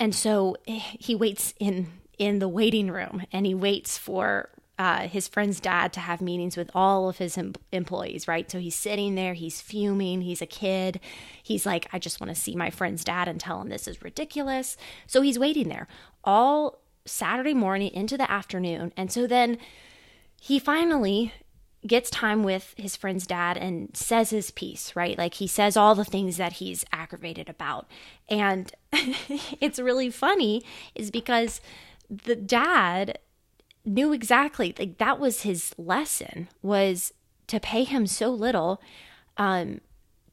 and 0.00 0.14
so 0.14 0.56
he 0.66 1.14
waits 1.14 1.54
in 1.60 1.88
in 2.18 2.38
the 2.38 2.48
waiting 2.48 2.90
room 2.90 3.24
and 3.32 3.46
he 3.46 3.54
waits 3.54 3.98
for 3.98 4.48
uh, 4.78 5.06
his 5.06 5.28
friend's 5.28 5.60
dad 5.60 5.92
to 5.92 6.00
have 6.00 6.20
meetings 6.20 6.56
with 6.56 6.70
all 6.74 7.08
of 7.08 7.18
his 7.18 7.38
em- 7.38 7.54
employees, 7.70 8.26
right? 8.26 8.50
So 8.50 8.58
he's 8.58 8.74
sitting 8.74 9.14
there, 9.14 9.34
he's 9.34 9.60
fuming, 9.60 10.22
he's 10.22 10.42
a 10.42 10.46
kid. 10.46 10.98
He's 11.42 11.66
like, 11.66 11.88
I 11.92 11.98
just 11.98 12.20
want 12.20 12.34
to 12.34 12.40
see 12.40 12.56
my 12.56 12.70
friend's 12.70 13.04
dad 13.04 13.28
and 13.28 13.38
tell 13.38 13.60
him 13.60 13.68
this 13.68 13.86
is 13.86 14.02
ridiculous. 14.02 14.76
So 15.06 15.20
he's 15.22 15.38
waiting 15.38 15.68
there 15.68 15.86
all 16.24 16.80
Saturday 17.04 17.54
morning 17.54 17.92
into 17.92 18.16
the 18.16 18.28
afternoon. 18.30 18.92
And 18.96 19.12
so 19.12 19.26
then 19.26 19.58
he 20.44 20.58
finally 20.58 21.32
gets 21.86 22.10
time 22.10 22.42
with 22.42 22.74
his 22.76 22.96
friend's 22.96 23.28
dad 23.28 23.56
and 23.56 23.96
says 23.96 24.30
his 24.30 24.50
piece, 24.50 24.96
right? 24.96 25.16
Like 25.16 25.34
he 25.34 25.46
says 25.46 25.76
all 25.76 25.94
the 25.94 26.04
things 26.04 26.36
that 26.36 26.54
he's 26.54 26.84
aggravated 26.92 27.48
about. 27.48 27.86
And 28.28 28.72
it's 28.92 29.78
really 29.78 30.10
funny 30.10 30.64
is 30.96 31.12
because 31.12 31.60
the 32.10 32.34
dad 32.34 33.20
knew 33.84 34.12
exactly 34.12 34.74
like 34.76 34.98
that 34.98 35.20
was 35.20 35.42
his 35.42 35.72
lesson 35.78 36.48
was 36.60 37.14
to 37.46 37.60
pay 37.60 37.84
him 37.84 38.06
so 38.06 38.28
little 38.28 38.80
um 39.36 39.80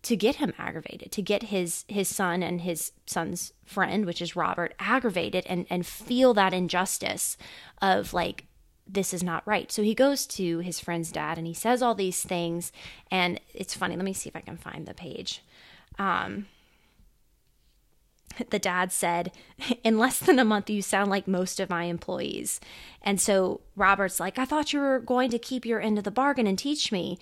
to 0.03 0.15
get 0.15 0.35
him 0.35 0.53
aggravated 0.59 1.11
to 1.11 1.21
get 1.21 1.43
his 1.43 1.83
his 1.87 2.07
son 2.07 2.43
and 2.43 2.61
his 2.61 2.91
son's 3.07 3.53
friend 3.65 4.05
which 4.05 4.21
is 4.21 4.35
Robert 4.35 4.75
aggravated 4.77 5.45
and 5.47 5.65
and 5.69 5.85
feel 5.85 6.33
that 6.35 6.53
injustice 6.53 7.37
of 7.81 8.13
like 8.13 8.45
this 8.91 9.13
is 9.13 9.23
not 9.23 9.45
right. 9.45 9.71
So 9.71 9.83
he 9.83 9.93
goes 9.93 10.25
to 10.27 10.59
his 10.59 10.79
friend's 10.79 11.11
dad 11.11 11.37
and 11.37 11.45
he 11.45 11.53
says 11.53 11.81
all 11.81 11.95
these 11.95 12.23
things. 12.23 12.71
And 13.11 13.39
it's 13.53 13.75
funny. 13.75 13.95
Let 13.95 14.05
me 14.05 14.13
see 14.13 14.29
if 14.29 14.35
I 14.35 14.41
can 14.41 14.57
find 14.57 14.85
the 14.85 14.93
page. 14.93 15.43
Um, 15.99 16.47
the 18.49 18.59
dad 18.59 18.91
said, 18.91 19.31
In 19.83 19.99
less 19.99 20.19
than 20.19 20.39
a 20.39 20.45
month, 20.45 20.69
you 20.69 20.81
sound 20.81 21.09
like 21.09 21.27
most 21.27 21.59
of 21.59 21.69
my 21.69 21.83
employees. 21.83 22.59
And 23.01 23.21
so 23.21 23.61
Robert's 23.75 24.19
like, 24.19 24.39
I 24.39 24.45
thought 24.45 24.73
you 24.73 24.79
were 24.79 24.99
going 24.99 25.29
to 25.31 25.39
keep 25.39 25.65
your 25.65 25.81
end 25.81 25.97
of 25.97 26.03
the 26.03 26.11
bargain 26.11 26.47
and 26.47 26.57
teach 26.57 26.91
me, 26.91 27.19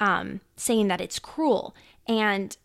um, 0.00 0.40
saying 0.56 0.88
that 0.88 1.00
it's 1.00 1.18
cruel. 1.18 1.74
And 2.06 2.56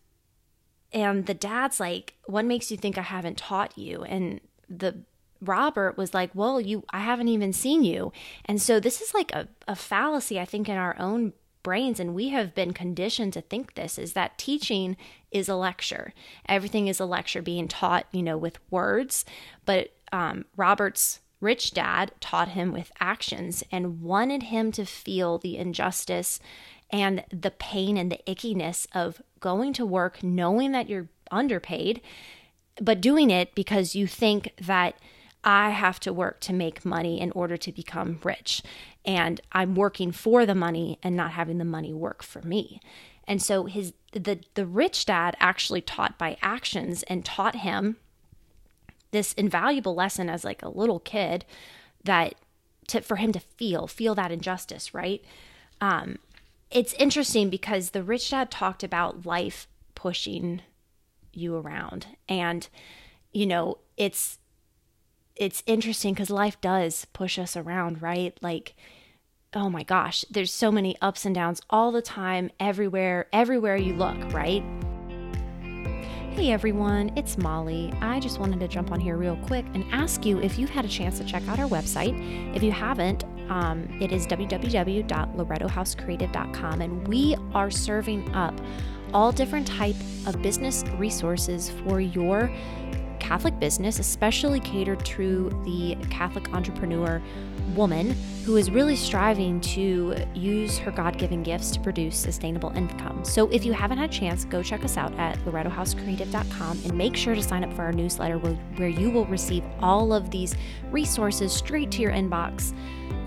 and 0.92 1.26
the 1.26 1.34
dad's 1.34 1.78
like, 1.78 2.14
What 2.24 2.44
makes 2.44 2.70
you 2.70 2.76
think 2.76 2.98
I 2.98 3.02
haven't 3.02 3.38
taught 3.38 3.78
you? 3.78 4.02
And 4.02 4.40
the 4.68 5.04
Robert 5.40 5.96
was 5.96 6.14
like, 6.14 6.30
Well, 6.34 6.60
you 6.60 6.84
I 6.90 7.00
haven't 7.00 7.28
even 7.28 7.52
seen 7.52 7.82
you. 7.84 8.12
And 8.44 8.60
so 8.60 8.80
this 8.80 9.00
is 9.00 9.14
like 9.14 9.32
a, 9.32 9.48
a 9.66 9.76
fallacy, 9.76 10.38
I 10.38 10.44
think, 10.44 10.68
in 10.68 10.76
our 10.76 10.98
own 10.98 11.32
brains 11.62 12.00
and 12.00 12.14
we 12.14 12.30
have 12.30 12.54
been 12.54 12.72
conditioned 12.72 13.32
to 13.34 13.40
think 13.40 13.74
this 13.74 13.98
is 13.98 14.12
that 14.14 14.38
teaching 14.38 14.96
is 15.30 15.48
a 15.48 15.54
lecture 15.54 16.14
everything 16.46 16.88
is 16.88 17.00
a 17.00 17.04
lecture 17.04 17.42
being 17.42 17.68
taught 17.68 18.06
you 18.12 18.22
know 18.22 18.38
with 18.38 18.58
words 18.70 19.24
but 19.66 19.92
um, 20.12 20.44
robert's 20.56 21.20
rich 21.40 21.72
dad 21.72 22.12
taught 22.20 22.48
him 22.48 22.72
with 22.72 22.92
actions 22.98 23.62
and 23.70 24.00
wanted 24.00 24.44
him 24.44 24.72
to 24.72 24.84
feel 24.84 25.38
the 25.38 25.56
injustice 25.56 26.40
and 26.90 27.24
the 27.30 27.50
pain 27.50 27.96
and 27.96 28.10
the 28.10 28.20
ickiness 28.26 28.86
of 28.94 29.22
going 29.38 29.72
to 29.72 29.86
work 29.86 30.22
knowing 30.22 30.72
that 30.72 30.88
you're 30.88 31.08
underpaid 31.30 32.00
but 32.80 33.00
doing 33.00 33.30
it 33.30 33.54
because 33.54 33.94
you 33.94 34.06
think 34.06 34.52
that 34.60 34.96
I 35.42 35.70
have 35.70 35.98
to 36.00 36.12
work 36.12 36.40
to 36.40 36.52
make 36.52 36.84
money 36.84 37.20
in 37.20 37.32
order 37.32 37.56
to 37.56 37.72
become 37.72 38.20
rich. 38.22 38.62
And 39.04 39.40
I'm 39.52 39.74
working 39.74 40.12
for 40.12 40.44
the 40.44 40.54
money 40.54 40.98
and 41.02 41.16
not 41.16 41.32
having 41.32 41.58
the 41.58 41.64
money 41.64 41.94
work 41.94 42.22
for 42.22 42.42
me. 42.42 42.80
And 43.26 43.40
so 43.40 43.64
his 43.64 43.92
the 44.12 44.40
the 44.54 44.66
rich 44.66 45.06
dad 45.06 45.36
actually 45.38 45.80
taught 45.80 46.18
by 46.18 46.36
actions 46.42 47.04
and 47.04 47.24
taught 47.24 47.56
him 47.56 47.96
this 49.12 49.32
invaluable 49.34 49.94
lesson 49.94 50.28
as 50.28 50.44
like 50.44 50.62
a 50.62 50.68
little 50.68 51.00
kid 51.00 51.44
that 52.04 52.34
to 52.88 53.00
for 53.00 53.16
him 53.16 53.32
to 53.32 53.40
feel 53.40 53.86
feel 53.86 54.14
that 54.16 54.32
injustice, 54.32 54.92
right? 54.92 55.24
Um 55.80 56.18
it's 56.70 56.92
interesting 56.94 57.50
because 57.50 57.90
the 57.90 58.02
rich 58.02 58.30
dad 58.30 58.50
talked 58.50 58.82
about 58.82 59.24
life 59.24 59.68
pushing 59.94 60.62
you 61.32 61.56
around 61.56 62.08
and 62.28 62.68
you 63.32 63.46
know, 63.46 63.78
it's 63.96 64.39
it's 65.40 65.64
interesting 65.66 66.12
because 66.12 66.30
life 66.30 66.60
does 66.60 67.06
push 67.14 67.38
us 67.38 67.56
around, 67.56 68.02
right? 68.02 68.36
Like, 68.42 68.74
oh 69.54 69.70
my 69.70 69.82
gosh, 69.82 70.22
there's 70.30 70.52
so 70.52 70.70
many 70.70 70.94
ups 71.00 71.24
and 71.24 71.34
downs 71.34 71.62
all 71.70 71.90
the 71.90 72.02
time, 72.02 72.50
everywhere, 72.60 73.26
everywhere 73.32 73.76
you 73.76 73.94
look, 73.94 74.18
right? 74.34 74.62
Hey 76.32 76.52
everyone, 76.52 77.10
it's 77.16 77.38
Molly. 77.38 77.90
I 78.02 78.20
just 78.20 78.38
wanted 78.38 78.60
to 78.60 78.68
jump 78.68 78.92
on 78.92 79.00
here 79.00 79.16
real 79.16 79.38
quick 79.46 79.64
and 79.72 79.86
ask 79.92 80.26
you 80.26 80.38
if 80.40 80.58
you've 80.58 80.68
had 80.68 80.84
a 80.84 80.88
chance 80.88 81.16
to 81.18 81.24
check 81.24 81.48
out 81.48 81.58
our 81.58 81.68
website. 81.68 82.54
If 82.54 82.62
you 82.62 82.70
haven't, 82.70 83.24
um, 83.48 83.88
it 83.98 84.12
is 84.12 84.26
www.loretohousecreative.com, 84.26 86.80
and 86.82 87.08
we 87.08 87.34
are 87.54 87.70
serving 87.70 88.30
up 88.34 88.60
all 89.14 89.32
different 89.32 89.66
type 89.66 89.96
of 90.26 90.42
business 90.42 90.84
resources 90.98 91.70
for 91.70 91.98
your 92.00 92.52
Catholic 93.30 93.60
business, 93.60 94.00
especially 94.00 94.58
catered 94.58 95.04
to 95.06 95.50
the 95.64 95.96
Catholic 96.10 96.52
entrepreneur 96.52 97.22
woman 97.76 98.16
who 98.44 98.56
is 98.56 98.72
really 98.72 98.96
striving 98.96 99.60
to 99.60 100.16
use 100.34 100.78
her 100.78 100.90
God 100.90 101.16
given 101.16 101.44
gifts 101.44 101.70
to 101.70 101.78
produce 101.78 102.16
sustainable 102.16 102.70
income. 102.70 103.24
So 103.24 103.48
if 103.50 103.64
you 103.64 103.72
haven't 103.72 103.98
had 103.98 104.10
a 104.10 104.12
chance, 104.12 104.44
go 104.46 104.64
check 104.64 104.84
us 104.84 104.96
out 104.96 105.16
at 105.16 105.38
LoretoHouseCreative.com 105.44 106.80
and 106.84 106.98
make 106.98 107.14
sure 107.14 107.36
to 107.36 107.42
sign 107.42 107.62
up 107.62 107.72
for 107.72 107.82
our 107.82 107.92
newsletter 107.92 108.36
where, 108.36 108.54
where 108.54 108.88
you 108.88 109.12
will 109.12 109.26
receive 109.26 109.62
all 109.78 110.12
of 110.12 110.32
these 110.32 110.56
resources 110.90 111.52
straight 111.52 111.92
to 111.92 112.02
your 112.02 112.10
inbox. 112.10 112.74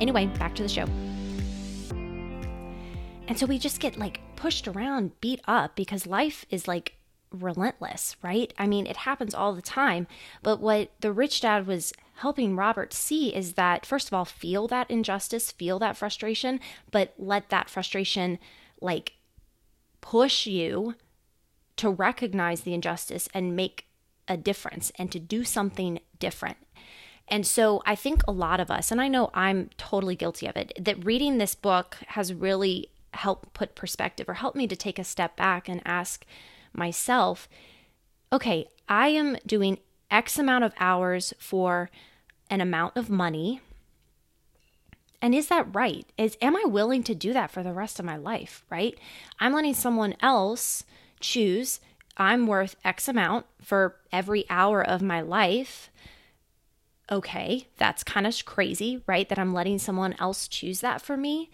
Anyway, 0.01 0.25
back 0.38 0.53
to 0.55 0.63
the 0.63 0.69
show. 0.69 0.83
And 3.29 3.39
so 3.39 3.45
we 3.45 3.57
just 3.57 3.79
get 3.79 3.98
like 3.98 4.19
pushed 4.36 4.67
around, 4.67 5.17
beat 5.22 5.39
up 5.48 5.77
because 5.77 6.05
life 6.05 6.45
is 6.50 6.67
like 6.67 6.98
relentless, 7.33 8.15
right? 8.21 8.53
I 8.57 8.67
mean, 8.67 8.85
it 8.85 8.97
happens 8.97 9.33
all 9.33 9.53
the 9.53 9.61
time. 9.61 10.07
But 10.41 10.59
what 10.59 10.91
the 11.01 11.11
rich 11.11 11.41
dad 11.41 11.67
was 11.67 11.93
helping 12.17 12.55
Robert 12.55 12.93
see 12.93 13.33
is 13.35 13.53
that, 13.53 13.85
first 13.85 14.07
of 14.07 14.13
all, 14.13 14.25
feel 14.25 14.67
that 14.67 14.89
injustice, 14.89 15.51
feel 15.51 15.79
that 15.79 15.97
frustration, 15.97 16.59
but 16.91 17.13
let 17.17 17.49
that 17.49 17.69
frustration 17.69 18.39
like 18.81 19.13
push 20.01 20.45
you 20.45 20.95
to 21.77 21.89
recognize 21.89 22.61
the 22.61 22.73
injustice 22.73 23.27
and 23.33 23.55
make 23.55 23.87
a 24.27 24.37
difference 24.37 24.91
and 24.97 25.11
to 25.11 25.19
do 25.19 25.43
something 25.43 25.99
different. 26.19 26.57
And 27.27 27.47
so 27.47 27.81
I 27.85 27.95
think 27.95 28.21
a 28.27 28.31
lot 28.31 28.59
of 28.59 28.69
us, 28.69 28.91
and 28.91 29.01
I 29.01 29.07
know 29.07 29.31
I'm 29.33 29.69
totally 29.77 30.15
guilty 30.15 30.45
of 30.45 30.57
it, 30.57 30.73
that 30.79 31.05
reading 31.05 31.37
this 31.37 31.55
book 31.55 31.97
has 32.07 32.33
really 32.33 32.89
helped 33.13 33.53
put 33.53 33.75
perspective 33.75 34.27
or 34.27 34.35
helped 34.35 34.57
me 34.57 34.67
to 34.67 34.75
take 34.75 34.99
a 34.99 35.03
step 35.03 35.35
back 35.37 35.69
and 35.69 35.81
ask 35.85 36.25
myself, 36.73 37.47
okay, 38.31 38.67
I 38.87 39.09
am 39.09 39.37
doing 39.45 39.79
X 40.11 40.37
amount 40.37 40.63
of 40.63 40.73
hours 40.79 41.33
for 41.39 41.89
an 42.49 42.61
amount 42.61 42.97
of 42.97 43.09
money. 43.09 43.61
And 45.21 45.33
is 45.33 45.47
that 45.47 45.73
right? 45.73 46.05
Is 46.17 46.37
am 46.41 46.55
I 46.55 46.63
willing 46.65 47.03
to 47.03 47.15
do 47.15 47.33
that 47.33 47.51
for 47.51 47.63
the 47.63 47.73
rest 47.73 47.99
of 47.99 48.05
my 48.05 48.17
life, 48.17 48.65
right? 48.69 48.97
I'm 49.39 49.53
letting 49.53 49.73
someone 49.73 50.15
else 50.21 50.83
choose 51.19 51.79
I'm 52.15 52.45
worth 52.45 52.75
X 52.83 53.07
amount 53.07 53.45
for 53.61 53.95
every 54.11 54.45
hour 54.49 54.85
of 54.85 55.01
my 55.01 55.21
life. 55.21 55.89
Okay, 57.11 57.67
that's 57.77 58.03
kind 58.03 58.27
of 58.27 58.45
crazy, 58.45 59.01
right? 59.07 59.27
That 59.27 59.39
I'm 59.39 59.53
letting 59.53 59.79
someone 59.79 60.15
else 60.19 60.47
choose 60.47 60.81
that 60.81 61.01
for 61.01 61.17
me 61.17 61.49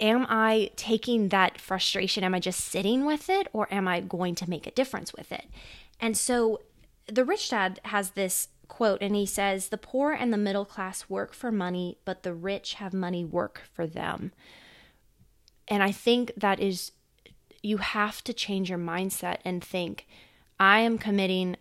am 0.00 0.26
I 0.28 0.70
taking 0.76 1.28
that 1.28 1.60
frustration? 1.60 2.24
Am 2.24 2.34
I 2.34 2.40
just 2.40 2.60
sitting 2.60 3.04
with 3.04 3.28
it 3.28 3.48
or 3.52 3.72
am 3.72 3.86
I 3.86 4.00
going 4.00 4.34
to 4.36 4.50
make 4.50 4.66
a 4.66 4.72
difference 4.72 5.12
with 5.12 5.30
it? 5.30 5.46
And 6.00 6.16
so 6.16 6.60
the 7.06 7.24
rich 7.24 7.50
dad 7.50 7.80
has 7.84 8.10
this 8.10 8.48
quote 8.68 9.02
and 9.02 9.14
he 9.14 9.26
says, 9.26 9.68
The 9.68 9.78
poor 9.78 10.12
and 10.12 10.32
the 10.32 10.38
middle 10.38 10.64
class 10.64 11.08
work 11.08 11.34
for 11.34 11.52
money, 11.52 11.98
but 12.04 12.22
the 12.22 12.32
rich 12.32 12.74
have 12.74 12.94
money 12.94 13.24
work 13.24 13.62
for 13.72 13.86
them. 13.86 14.32
And 15.68 15.82
I 15.82 15.92
think 15.92 16.32
that 16.36 16.58
is, 16.58 16.92
you 17.62 17.76
have 17.76 18.24
to 18.24 18.32
change 18.32 18.70
your 18.70 18.78
mindset 18.78 19.38
and 19.44 19.62
think, 19.62 20.06
I 20.58 20.80
am 20.80 20.98
committing 20.98 21.56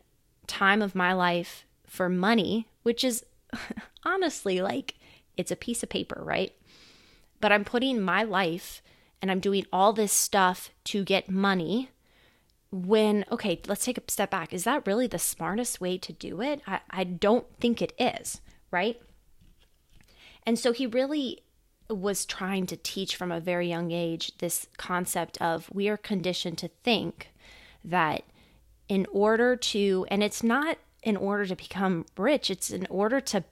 time 0.48 0.82
of 0.82 0.96
my 0.96 1.14
life 1.14 1.66
for 1.86 2.10
money, 2.10 2.68
which 2.84 3.04
is 3.04 3.26
honestly 4.04 4.62
like 4.62 4.96
it's 5.38 5.52
a 5.52 5.56
piece 5.56 5.84
of 5.84 5.90
paper, 5.90 6.22
right? 6.24 6.54
But 7.40 7.52
I'm 7.52 7.66
putting 7.66 8.02
my 8.02 8.24
life 8.24 8.82
and 9.22 9.30
I'm 9.30 9.40
doing 9.40 9.66
all 9.72 9.94
this 9.94 10.14
stuff 10.14 10.70
to 10.86 11.04
get 11.04 11.30
money. 11.30 11.90
When, 12.72 13.26
okay, 13.32 13.60
let's 13.68 13.84
take 13.84 13.98
a 13.98 14.12
step 14.12 14.30
back. 14.30 14.54
Is 14.54 14.64
that 14.64 14.86
really 14.86 15.08
the 15.08 15.18
smartest 15.18 15.82
way 15.82 15.98
to 15.98 16.14
do 16.14 16.42
it? 16.42 16.62
I, 16.68 16.82
I 16.90 17.04
don't 17.04 17.48
think 17.60 17.82
it 17.82 17.94
is, 17.98 18.42
right? 18.70 19.02
And 20.46 20.58
so 20.58 20.72
he 20.72 20.86
really 20.86 21.42
was 21.90 22.26
trying 22.26 22.68
to 22.68 22.78
teach 22.78 23.16
from 23.16 23.32
a 23.32 23.40
very 23.40 23.68
young 23.68 23.92
age 23.92 24.38
this 24.38 24.68
concept 24.78 25.42
of 25.42 25.70
we 25.74 25.90
are 25.90 25.98
conditioned 25.98 26.60
to 26.60 26.70
think 26.84 27.32
that 27.84 28.24
in 28.88 29.08
order 29.12 29.56
to, 29.56 30.06
and 30.12 30.22
it's 30.22 30.44
not 30.44 30.78
in 31.02 31.18
order 31.18 31.48
to 31.48 31.56
become 31.56 32.06
rich, 32.18 32.52
it's 32.52 32.70
in 32.70 32.86
order 32.90 33.20
to, 33.20 33.44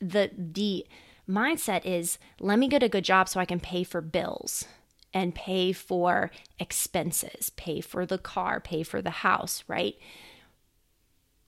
the, 0.00 0.30
the, 0.36 0.86
mindset 1.28 1.84
is 1.84 2.18
let 2.40 2.58
me 2.58 2.68
get 2.68 2.82
a 2.82 2.88
good 2.88 3.04
job 3.04 3.28
so 3.28 3.38
I 3.38 3.44
can 3.44 3.60
pay 3.60 3.84
for 3.84 4.00
bills 4.00 4.64
and 5.12 5.34
pay 5.34 5.72
for 5.72 6.30
expenses, 6.58 7.50
pay 7.50 7.80
for 7.80 8.06
the 8.06 8.18
car, 8.18 8.60
pay 8.60 8.82
for 8.82 9.00
the 9.00 9.10
house, 9.10 9.64
right? 9.68 9.96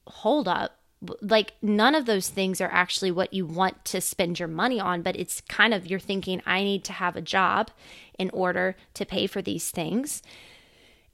Hold 0.06 0.48
up. 0.48 0.76
Like, 1.22 1.54
none 1.62 1.94
of 1.94 2.04
those 2.04 2.28
things 2.28 2.60
are 2.60 2.70
actually 2.70 3.10
what 3.10 3.32
you 3.32 3.46
want 3.46 3.84
to 3.86 4.02
spend 4.02 4.38
your 4.38 4.48
money 4.48 4.78
on, 4.78 5.00
but 5.00 5.16
it's 5.16 5.40
kind 5.42 5.72
of 5.72 5.86
you're 5.86 5.98
thinking, 5.98 6.42
I 6.44 6.62
need 6.62 6.84
to 6.84 6.92
have 6.92 7.16
a 7.16 7.22
job 7.22 7.70
in 8.18 8.28
order 8.30 8.76
to 8.94 9.06
pay 9.06 9.26
for 9.26 9.40
these 9.40 9.70
things. 9.70 10.22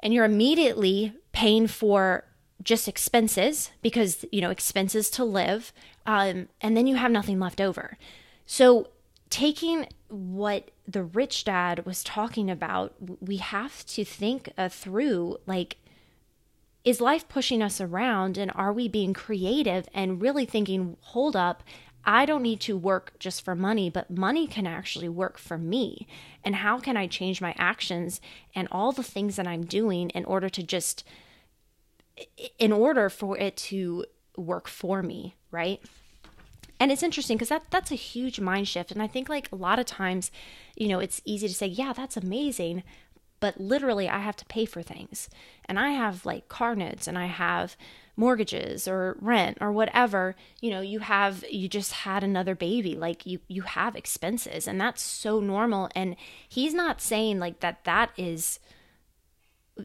And 0.01 0.13
you're 0.13 0.25
immediately 0.25 1.13
paying 1.33 1.69
for 1.69 2.25
just 2.63 2.89
expenses 2.89 3.71
because, 3.81 4.25
you 4.33 4.41
know, 4.41 4.51
expenses 4.51 5.09
to 5.11 5.25
live. 5.25 5.73
Um, 6.05 6.49
and 6.61 6.77
then 6.77 6.89
you 6.89 6.97
have 6.97 7.13
nothing 7.13 7.39
left 7.39 7.61
over. 7.61 7.97
So, 8.47 8.89
taking 9.29 9.89
what 10.09 10.71
the 10.87 11.03
rich 11.03 11.45
dad 11.45 11.85
was 11.85 12.05
talking 12.05 12.49
about, 12.49 12.95
we 13.21 13.39
have 13.39 13.85
to 13.87 14.05
think 14.05 14.53
uh, 14.57 14.69
through 14.69 15.39
like, 15.47 15.79
is 16.85 17.01
life 17.01 17.29
pushing 17.29 17.61
us 17.61 17.81
around 17.81 18.39
and 18.39 18.53
are 18.55 18.73
we 18.73 18.87
being 18.87 19.13
creative 19.13 19.89
and 19.93 20.23
really 20.23 20.45
thinking, 20.45 20.97
hold 21.01 21.35
up, 21.35 21.65
I 22.05 22.25
don't 22.25 22.43
need 22.43 22.61
to 22.61 22.77
work 22.77 23.15
just 23.19 23.45
for 23.45 23.57
money, 23.57 23.91
but 23.91 24.09
money 24.09 24.47
can 24.47 24.65
actually 24.65 25.09
work 25.09 25.39
for 25.39 25.59
me. 25.59 26.07
And 26.45 26.55
how 26.55 26.79
can 26.79 26.97
I 26.97 27.09
change 27.09 27.41
my 27.41 27.53
actions 27.59 28.21
and 28.55 28.69
all 28.71 28.93
the 28.93 29.03
things 29.03 29.35
that 29.35 29.49
I'm 29.49 29.65
doing 29.65 30.11
in 30.11 30.25
order 30.25 30.49
to 30.49 30.63
just, 30.63 31.03
in 32.61 32.71
order 32.71 33.11
for 33.11 33.37
it 33.37 33.57
to 33.57 34.05
work 34.37 34.69
for 34.69 35.03
me, 35.03 35.35
right? 35.51 35.83
And 36.79 36.93
it's 36.93 37.03
interesting 37.03 37.37
because 37.37 37.49
that 37.49 37.65
that's 37.71 37.91
a 37.91 37.97
huge 37.97 38.41
mind 38.41 38.69
shift. 38.69 38.91
And 38.93 39.03
I 39.03 39.07
think 39.07 39.29
like 39.29 39.51
a 39.51 39.57
lot 39.57 39.79
of 39.79 39.87
times, 39.87 40.31
you 40.77 40.89
know, 40.89 40.99
it's 40.99 41.23
easy 41.25 41.49
to 41.49 41.55
say, 41.55 41.67
yeah, 41.67 41.93
that's 41.93 42.17
amazing. 42.17 42.83
But 43.41 43.61
literally, 43.61 44.09
I 44.09 44.19
have 44.19 44.37
to 44.37 44.47
pay 44.47 44.65
for 44.65 44.83
things. 44.83 45.29
And 45.67 45.79
I 45.79 45.91
have 45.91 46.27
like 46.27 46.49
car 46.49 46.75
notes 46.75 47.07
and 47.07 47.19
I 47.19 47.27
have 47.27 47.77
mortgages 48.17 48.89
or 48.89 49.17
rent 49.21 49.59
or 49.61 49.71
whatever 49.71 50.35
you 50.61 50.71
know 50.71 50.81
you 50.81 51.01
have 51.01 51.45
you 51.51 51.69
just 51.69 51.93
had 51.93 52.25
another 52.25 52.55
baby 52.55 52.97
like 52.97 53.27
you 53.27 53.39
you 53.47 53.63
have 53.63 53.95
expenses 53.95 54.67
and 54.67 54.81
that's 54.81 55.03
so 55.03 55.39
normal 55.39 55.91
and 55.95 56.17
he's 56.49 56.73
not 56.73 57.01
saying 57.01 57.39
like 57.39 57.61
that 57.61 57.85
that 57.85 58.11
is 58.17 58.59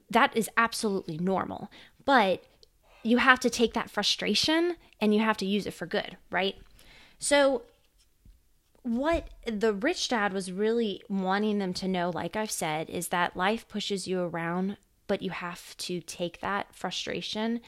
that 0.09 0.35
is 0.35 0.49
absolutely 0.55 1.17
normal 1.17 1.69
but 2.05 2.41
you 3.03 3.17
have 3.17 3.39
to 3.39 3.49
take 3.49 3.73
that 3.73 3.89
frustration 3.89 4.77
and 5.01 5.13
you 5.13 5.19
have 5.19 5.37
to 5.37 5.45
use 5.45 5.65
it 5.65 5.73
for 5.73 5.85
good 5.85 6.15
right 6.29 6.55
so, 7.21 7.61
what 8.81 9.27
the 9.45 9.73
rich 9.73 10.09
dad 10.09 10.33
was 10.33 10.51
really 10.51 11.03
wanting 11.07 11.59
them 11.59 11.71
to 11.75 11.87
know, 11.87 12.09
like 12.09 12.35
I've 12.35 12.49
said, 12.49 12.89
is 12.89 13.09
that 13.09 13.37
life 13.37 13.67
pushes 13.67 14.07
you 14.07 14.21
around, 14.21 14.77
but 15.05 15.21
you 15.21 15.29
have 15.29 15.77
to 15.77 16.01
take 16.01 16.41
that 16.41 16.73
frustration 16.73 17.61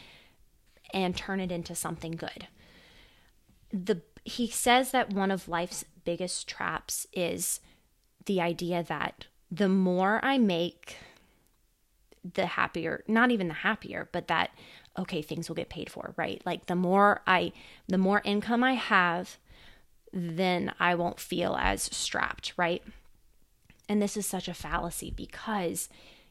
and 0.91 1.15
turn 1.15 1.39
it 1.39 1.51
into 1.51 1.75
something 1.75 2.13
good. 2.13 2.47
The 3.71 4.01
he 4.23 4.47
says 4.47 4.89
that 4.89 5.13
one 5.13 5.29
of 5.29 5.47
life's 5.47 5.85
biggest 6.03 6.47
traps 6.47 7.05
is 7.13 7.59
the 8.25 8.41
idea 8.41 8.81
that 8.81 9.27
the 9.51 9.69
more 9.69 10.19
I 10.23 10.39
make, 10.39 10.97
the 12.33 12.45
happier, 12.45 13.03
not 13.07 13.31
even 13.31 13.47
the 13.47 13.53
happier, 13.53 14.09
but 14.11 14.27
that 14.27 14.51
okay, 14.97 15.21
things 15.21 15.49
will 15.49 15.55
get 15.55 15.69
paid 15.69 15.89
for, 15.89 16.13
right? 16.17 16.41
Like 16.45 16.67
the 16.67 16.75
more 16.75 17.21
I 17.25 17.51
the 17.87 17.97
more 17.97 18.21
income 18.23 18.63
I 18.63 18.73
have, 18.73 19.37
then 20.11 20.73
I 20.79 20.95
won't 20.95 21.19
feel 21.19 21.55
as 21.59 21.83
strapped, 21.83 22.53
right? 22.57 22.83
And 23.89 24.01
this 24.01 24.15
is 24.15 24.25
such 24.25 24.47
a 24.47 24.53
fallacy 24.53 25.11
because 25.15 25.89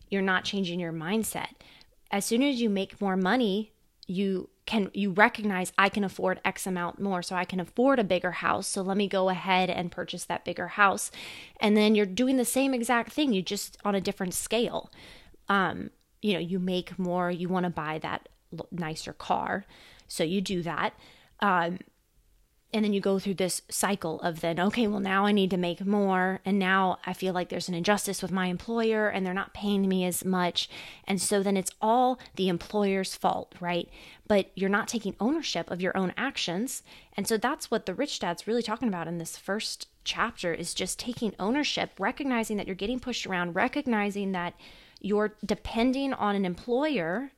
you're 0.09 0.23
not 0.23 0.45
changing 0.45 0.81
your 0.81 0.93
mindset. 0.93 1.51
As 2.11 2.25
soon 2.25 2.43
as 2.43 2.61
you 2.61 2.71
make 2.71 3.01
more 3.01 3.17
money, 3.17 3.73
you 4.07 4.51
can 4.67 4.91
you 4.95 5.11
recognize 5.11 5.73
I 5.77 5.89
can 5.89 6.05
afford 6.05 6.41
X 6.45 6.67
amount 6.67 7.01
more, 7.01 7.23
so 7.23 7.35
I 7.35 7.45
can 7.45 7.61
afford 7.61 7.99
a 7.99 8.05
bigger 8.05 8.33
house. 8.33 8.67
So 8.67 8.83
let 8.83 8.97
me 8.97 9.09
go 9.09 9.29
ahead 9.29 9.71
and 9.71 9.91
purchase 9.91 10.25
that 10.27 10.45
bigger 10.45 10.69
house. 10.69 11.11
And 11.61 11.77
then 11.77 11.95
you're 11.95 12.07
doing 12.07 12.37
the 12.37 12.45
same 12.45 12.75
exact 12.75 13.13
thing, 13.13 13.33
you 13.33 13.43
just 13.43 13.77
on 13.85 13.95
a 13.95 14.01
different 14.01 14.35
scale. 14.35 14.91
Um, 15.53 15.91
you 16.23 16.33
know, 16.33 16.39
you 16.39 16.59
make 16.59 16.99
more, 16.99 17.31
you 17.31 17.49
want 17.49 17.65
to 17.65 17.71
buy 17.71 17.99
that 17.99 18.31
nicer 18.71 19.13
car, 19.13 19.67
so 20.09 20.25
you 20.25 20.41
do 20.41 20.63
that. 20.63 20.95
Um, 21.41 21.79
and 22.73 22.83
then 22.83 22.95
you 22.95 23.03
go 23.03 23.19
through 23.19 23.35
this 23.35 23.61
cycle 23.69 24.19
of 24.23 24.41
then 24.41 24.59
okay 24.59 24.87
well 24.87 24.99
now 24.99 25.27
i 25.27 25.33
need 25.33 25.51
to 25.51 25.59
make 25.59 25.85
more. 25.85 26.41
And 26.47 26.59
now 26.59 26.99
i 27.05 27.13
feel 27.13 27.35
like 27.35 27.51
there's 27.51 27.69
an 27.69 27.75
injustice 27.75 28.23
with 28.23 28.33
my 28.33 28.47
employer 28.47 29.09
and 29.09 29.27
they're 29.27 29.35
not 29.35 29.53
paying 29.53 29.87
me 29.87 30.07
as 30.07 30.25
much. 30.25 30.71
And 31.05 31.21
so 31.21 31.43
then 31.43 31.59
it's 31.59 31.71
all 31.83 32.19
the 32.37 32.49
employer's 32.49 33.15
fault 33.15 33.55
right? 33.61 33.91
But 34.27 34.51
you're 34.55 34.71
not 34.71 34.89
taking 34.89 35.17
ownership 35.21 35.71
of 35.71 35.83
your 35.83 35.95
own 35.95 36.15
actions. 36.17 36.83
And 37.15 37.29
so 37.29 37.37
that's 37.37 37.71
what 37.71 37.85
the 37.85 37.95
rich 37.95 38.21
dad's 38.21 38.47
really 38.47 38.63
talking 38.63 38.89
about 38.89 39.09
in 39.09 39.19
this 39.19 39.37
first 39.37 39.89
chapter 40.05 40.55
is 40.55 40.73
just 40.73 40.99
taking 40.99 41.35
ownership 41.39 41.91
recognizing 41.99 42.57
that 42.57 42.67
you're 42.67 42.75
getting 42.75 43.01
pushed 43.01 43.27
around 43.27 43.55
recognizing 43.55 44.33
that 44.33 44.55
you're 45.03 45.35
depending 45.45 46.15
on 46.15 46.35
an 46.35 46.47
employer 46.47 47.33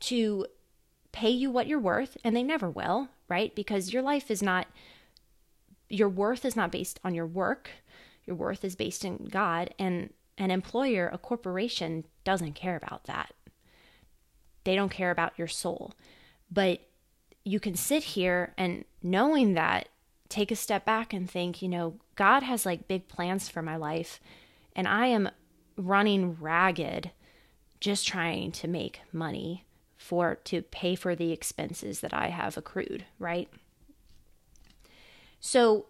to 0.00 0.46
pay 1.12 1.30
you 1.30 1.50
what 1.50 1.68
you're 1.68 1.78
worth 1.78 2.16
and 2.24 2.34
they 2.34 2.42
never 2.42 2.68
will 2.68 3.08
right? 3.32 3.54
Because 3.54 3.94
your 3.94 4.02
life 4.02 4.30
is 4.30 4.42
not, 4.42 4.66
your 5.88 6.10
worth 6.10 6.44
is 6.44 6.54
not 6.54 6.70
based 6.70 7.00
on 7.02 7.14
your 7.14 7.24
work. 7.24 7.70
Your 8.26 8.36
worth 8.36 8.62
is 8.62 8.76
based 8.76 9.06
in 9.06 9.26
God. 9.30 9.72
And 9.78 10.12
an 10.36 10.50
employer, 10.50 11.08
a 11.10 11.16
corporation, 11.16 12.04
doesn't 12.24 12.52
care 12.52 12.76
about 12.76 13.04
that. 13.04 13.32
They 14.64 14.74
don't 14.74 14.90
care 14.90 15.10
about 15.10 15.38
your 15.38 15.48
soul. 15.48 15.94
But 16.50 16.80
you 17.42 17.58
can 17.58 17.74
sit 17.74 18.02
here 18.02 18.52
and 18.58 18.84
knowing 19.02 19.54
that, 19.54 19.88
take 20.28 20.50
a 20.50 20.56
step 20.56 20.84
back 20.84 21.14
and 21.14 21.30
think, 21.30 21.62
you 21.62 21.70
know, 21.70 21.94
God 22.16 22.42
has 22.42 22.66
like 22.66 22.86
big 22.86 23.08
plans 23.08 23.48
for 23.48 23.62
my 23.62 23.76
life. 23.76 24.20
And 24.76 24.86
I 24.86 25.06
am 25.06 25.30
running 25.76 26.36
ragged 26.40 27.10
just 27.80 28.06
trying 28.06 28.52
to 28.52 28.68
make 28.68 29.00
money 29.12 29.64
for 29.98 30.36
to 30.44 30.62
pay 30.62 30.94
for 30.94 31.14
the 31.14 31.32
expenses 31.32 32.00
that 32.00 32.14
I 32.14 32.28
have 32.28 32.56
accrued, 32.56 33.04
right? 33.18 33.48
So 35.40 35.86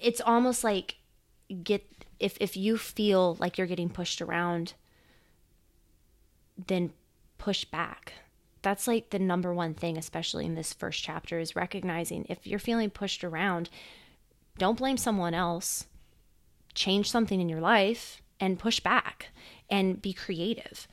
it's 0.00 0.20
almost 0.20 0.64
like 0.64 0.96
get 1.62 1.84
if 2.18 2.36
if 2.40 2.56
you 2.56 2.78
feel 2.78 3.36
like 3.38 3.58
you're 3.58 3.66
getting 3.66 3.90
pushed 3.90 4.22
around 4.22 4.74
then 6.66 6.92
push 7.38 7.64
back. 7.64 8.14
That's 8.62 8.86
like 8.86 9.10
the 9.10 9.18
number 9.18 9.52
one 9.52 9.74
thing 9.74 9.98
especially 9.98 10.46
in 10.46 10.54
this 10.54 10.72
first 10.72 11.02
chapter 11.02 11.38
is 11.38 11.56
recognizing 11.56 12.24
if 12.28 12.46
you're 12.46 12.58
feeling 12.58 12.90
pushed 12.90 13.24
around, 13.24 13.68
don't 14.56 14.78
blame 14.78 14.96
someone 14.96 15.34
else. 15.34 15.86
Change 16.74 17.10
something 17.10 17.40
in 17.40 17.48
your 17.50 17.60
life 17.60 18.21
and 18.42 18.58
push 18.58 18.80
back 18.80 19.28
and 19.70 20.02
be 20.02 20.12
creative. 20.12 20.88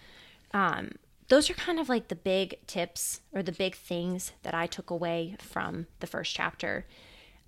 Um, 0.54 0.92
those 1.30 1.50
are 1.50 1.56
kind 1.56 1.80
of 1.80 1.90
like 1.90 2.08
the 2.08 2.16
big 2.16 2.60
tips 2.68 3.22
or 3.34 3.42
the 3.42 3.52
big 3.52 3.76
things 3.76 4.34
that 4.44 4.54
I 4.54 4.68
took 4.68 4.92
away 4.92 5.36
from 5.40 5.88
the 6.00 6.06
first 6.06 6.36
chapter. 6.36 6.86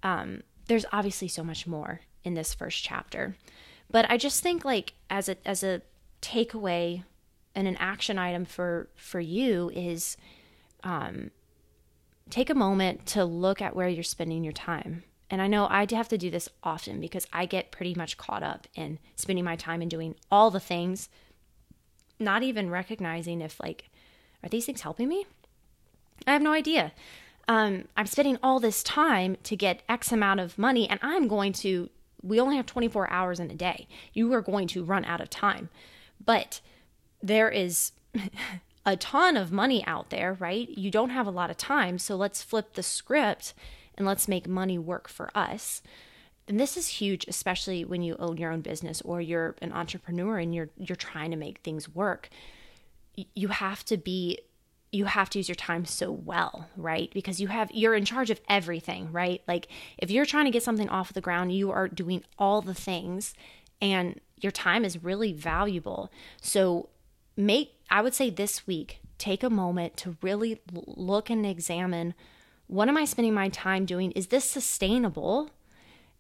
Um, 0.02 0.42
there's 0.66 0.88
obviously 0.92 1.28
so 1.28 1.44
much 1.44 1.68
more 1.68 2.02
in 2.24 2.34
this 2.34 2.52
first 2.52 2.84
chapter, 2.84 3.36
but 3.92 4.10
I 4.10 4.18
just 4.18 4.42
think 4.42 4.66
like 4.66 4.94
as 5.08 5.30
a 5.30 5.38
as 5.48 5.64
a 5.64 5.84
takeaway 6.20 7.04
and 7.54 7.68
an 7.68 7.78
action 7.78 8.18
item 8.18 8.46
for 8.46 8.90
for 8.96 9.20
you 9.20 9.70
is 9.70 10.18
um, 10.84 11.30
take 12.32 12.50
a 12.50 12.56
moment 12.56 13.06
to 13.08 13.24
look 13.24 13.62
at 13.62 13.76
where 13.76 13.88
you're 13.88 14.04
spending 14.04 14.44
your 14.44 14.54
time. 14.54 15.04
And 15.32 15.42
I 15.42 15.48
know 15.48 15.66
I 15.70 15.88
have 15.90 16.10
to 16.10 16.18
do 16.18 16.30
this 16.30 16.50
often 16.62 17.00
because 17.00 17.26
I 17.32 17.46
get 17.46 17.72
pretty 17.72 17.96
much 17.96 18.18
caught 18.18 18.44
up 18.44 18.68
in 18.76 19.00
spending 19.16 19.46
my 19.46 19.56
time 19.56 19.82
and 19.82 19.90
doing 19.90 20.16
all 20.30 20.52
the 20.52 20.60
things 20.60 21.10
not 22.20 22.44
even 22.44 22.70
recognizing 22.70 23.42
if 23.42 23.60
like 23.60 23.90
are 24.44 24.50
these 24.50 24.66
things 24.66 24.82
helping 24.82 25.08
me? 25.08 25.26
I 26.28 26.34
have 26.34 26.42
no 26.42 26.52
idea. 26.52 26.92
Um, 27.48 27.86
i'm 27.98 28.06
spending 28.06 28.38
all 28.44 28.60
this 28.60 28.84
time 28.84 29.36
to 29.44 29.56
get 29.56 29.82
x 29.90 30.12
amount 30.12 30.40
of 30.40 30.60
money 30.60 30.88
and 30.88 31.00
i'm 31.02 31.28
going 31.28 31.54
to 31.54 31.90
we 32.22 32.40
only 32.40 32.56
have 32.56 32.68
24 32.68 33.10
hours 33.10 33.40
in 33.40 33.50
a 33.50 33.56
day. 33.56 33.88
You 34.14 34.32
are 34.34 34.42
going 34.42 34.68
to 34.68 34.84
run 34.84 35.06
out 35.06 35.22
of 35.22 35.32
time. 35.32 35.70
But 36.24 36.62
there 37.24 37.50
is 37.50 37.94
a 38.86 38.96
ton 38.96 39.38
of 39.38 39.52
money 39.52 39.84
out 39.88 40.12
there 40.12 40.38
right? 40.40 40.70
You 40.70 40.92
don't 40.92 41.10
have 41.10 41.26
a 41.26 41.32
lot 41.32 41.50
of 41.50 41.58
time. 41.58 41.98
So 41.98 42.16
let's 42.16 42.44
flip 42.44 42.74
the 42.74 42.84
script 42.84 43.56
and 43.98 44.06
let's 44.06 44.28
make 44.28 44.48
money 44.48 44.78
work 44.78 45.08
for 45.08 45.30
us 45.36 45.82
and 46.48 46.60
this 46.60 46.76
is 46.76 46.88
huge 46.88 47.26
especially 47.28 47.86
when 47.86 48.02
you 48.02 48.16
own 48.20 48.38
your 48.38 48.52
own 48.52 48.62
business 48.62 49.02
or 49.02 49.22
you're 49.22 49.56
an 49.62 49.72
entrepreneur 49.72 50.38
and 50.38 50.54
you're 50.54 50.70
you're 50.78 50.96
trying 50.96 51.32
to 51.32 51.38
make 51.38 51.60
things 51.60 51.88
work 51.88 52.30
you 53.36 53.50
have 53.50 53.84
to 53.86 53.98
be 53.98 54.40
you 54.92 55.06
have 55.06 55.30
to 55.30 55.40
use 55.40 55.48
your 55.48 55.56
time 55.56 55.86
so 55.86 56.12
well, 56.12 56.68
right? 56.76 57.10
Because 57.14 57.40
you 57.40 57.48
have 57.48 57.72
you're 57.72 57.96
in 57.96 58.06
charge 58.06 58.30
of 58.30 58.42
everything, 58.50 59.12
right? 59.12 59.42
Like 59.48 59.68
if 59.98 60.12
you're 60.12 60.26
trying 60.26 60.46
to 60.46 60.52
get 60.52 60.64
something 60.64 60.90
off 60.90 61.14
the 61.14 61.22
ground, 61.22 61.54
you 61.54 61.72
are 61.72 61.88
doing 61.88 62.24
all 62.38 62.62
the 62.62 62.74
things 62.74 63.34
and 63.82 64.20
your 64.38 64.52
time 64.52 64.84
is 64.84 65.04
really 65.04 65.32
valuable. 65.32 66.12
So 66.42 66.90
make 67.38 67.74
I 67.90 68.02
would 68.02 68.14
say 68.14 68.30
this 68.30 68.68
week, 68.68 69.00
take 69.18 69.44
a 69.44 69.50
moment 69.50 69.96
to 69.98 70.18
really 70.22 70.62
look 70.74 71.30
and 71.30 71.46
examine 71.46 72.14
what 72.72 72.88
am 72.88 72.98
I 72.98 73.06
spending 73.06 73.34
my 73.34 73.50
time 73.50 73.86
doing? 73.86 74.12
Is 74.12 74.28
this 74.28 74.46
sustainable? 74.46 75.50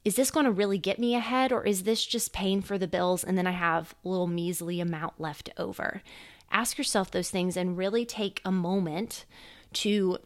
Is 0.03 0.15
this 0.15 0.31
going 0.31 0.45
to 0.45 0.51
really 0.51 0.77
get 0.77 0.99
me 0.99 1.15
ahead 1.15 1.51
or 1.51 1.65
is 1.65 1.83
this 1.83 2.05
just 2.05 2.33
paying 2.33 2.61
for 2.61 2.77
the 2.77 2.87
bills 2.87 3.23
and 3.23 3.37
then 3.37 3.47
I 3.47 3.51
have 3.51 3.95
a 4.03 4.09
little 4.09 4.27
measly 4.27 4.79
amount 4.79 5.19
left 5.19 5.49
over? 5.57 6.01
ask 6.51 6.77
yourself 6.77 7.11
those 7.11 7.29
things 7.29 7.57
and 7.57 7.77
really 7.77 8.05
take 8.05 8.41
a 8.45 8.51
moment 8.51 9.25
to 9.73 10.17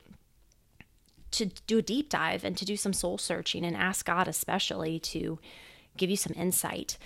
to 1.32 1.48
do 1.68 1.80
a 1.80 1.82
deep 1.82 2.10
dive 2.10 2.46
and 2.46 2.56
to 2.58 2.64
do 2.64 2.78
some 2.78 2.94
soul 2.94 3.18
searching 3.18 3.66
and 3.66 3.76
ask 3.76 4.06
God 4.06 4.28
especially 4.28 5.00
to 5.00 5.38
give 5.98 6.10
you 6.10 6.16
some 6.16 6.34
insight. 6.34 6.98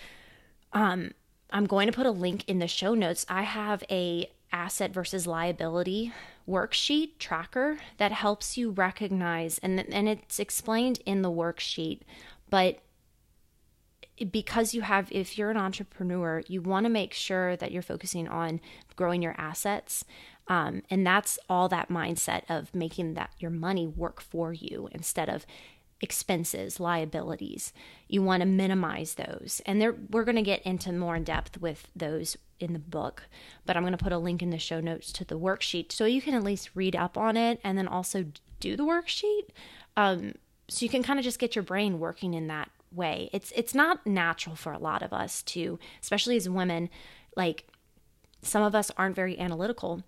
Um, 0.72 1.12
I'm 1.50 1.66
going 1.66 1.88
to 1.88 1.94
put 1.94 2.06
a 2.06 2.12
link 2.12 2.44
in 2.48 2.60
the 2.60 2.68
show 2.68 2.94
notes. 2.94 3.26
I 3.28 3.42
have 3.42 3.84
a 3.90 4.30
asset 4.52 4.94
versus 4.94 5.28
liability 5.28 6.14
worksheet 6.48 7.18
tracker 7.20 7.78
that 7.98 8.12
helps 8.12 8.58
you 8.58 8.72
recognize 8.72 9.60
and 9.60 9.80
and 9.94 10.10
it's 10.10 10.40
explained 10.40 11.00
in 11.06 11.22
the 11.22 11.32
worksheet, 11.32 12.02
but 12.50 12.80
because 14.32 14.74
you 14.74 14.82
have 14.82 15.08
if 15.12 15.38
you're 15.38 15.50
an 15.50 15.58
entrepreneur 15.58 16.44
you 16.48 16.62
want 16.62 16.86
to 16.86 16.90
make 16.90 17.14
sure 17.14 17.56
that 17.56 17.72
you're 17.72 17.82
focusing 17.82 18.28
on 18.28 18.60
growing 18.98 19.22
your 19.22 19.36
assets 19.38 20.04
um, 20.50 20.82
and 20.90 21.06
that's 21.06 21.40
all 21.48 21.70
that 21.70 21.90
mindset 21.90 22.42
of 22.50 22.74
making 22.74 23.14
that 23.14 23.30
your 23.40 23.52
money 23.52 23.88
work 23.88 24.20
for 24.20 24.52
you 24.52 24.90
instead 24.92 25.30
of 25.30 25.46
expenses 26.02 26.80
liabilities 26.80 27.74
you 28.08 28.22
want 28.22 28.42
to 28.42 28.48
minimize 28.48 29.16
those 29.16 29.62
and 29.66 29.82
there 29.82 29.96
we're 30.12 30.24
going 30.24 30.36
to 30.36 30.42
get 30.42 30.62
into 30.64 30.92
more 30.92 31.16
in 31.16 31.24
depth 31.24 31.60
with 31.62 31.88
those 31.96 32.38
in 32.60 32.74
the 32.74 32.80
book 32.80 33.24
but 33.66 33.76
i'm 33.76 33.84
going 33.84 33.96
to 33.96 34.04
put 34.04 34.14
a 34.14 34.18
link 34.18 34.42
in 34.42 34.50
the 34.50 34.58
show 34.58 34.80
notes 34.80 35.12
to 35.12 35.26
the 35.26 35.38
worksheet 35.38 35.92
so 35.92 36.06
you 36.06 36.22
can 36.22 36.34
at 36.34 36.44
least 36.44 36.70
read 36.74 36.96
up 36.96 37.18
on 37.18 37.36
it 37.36 37.60
and 37.64 37.78
then 37.78 37.88
also 37.88 38.26
do 38.60 38.78
the 38.78 38.84
worksheet 38.84 39.50
um, 39.98 40.34
so 40.70 40.86
you 40.86 40.90
can 40.90 41.04
kind 41.04 41.20
of 41.20 41.26
just 41.26 41.40
get 41.40 41.56
your 41.56 41.64
brain 41.64 42.00
working 42.00 42.34
in 42.34 42.48
that 42.48 42.70
way. 42.92 43.30
It's 43.34 43.52
it's 43.56 43.76
not 43.76 44.06
natural 44.06 44.56
for 44.56 44.72
a 44.72 44.80
lot 44.80 45.02
of 45.02 45.14
us 45.14 45.42
to, 45.44 45.80
especially 46.02 46.38
as 46.38 46.48
women, 46.48 46.90
like 47.36 47.68
some 48.42 48.64
of 48.64 48.76
us 48.76 48.92
aren't 48.98 49.16
very 49.16 49.38
analytical 49.38 50.04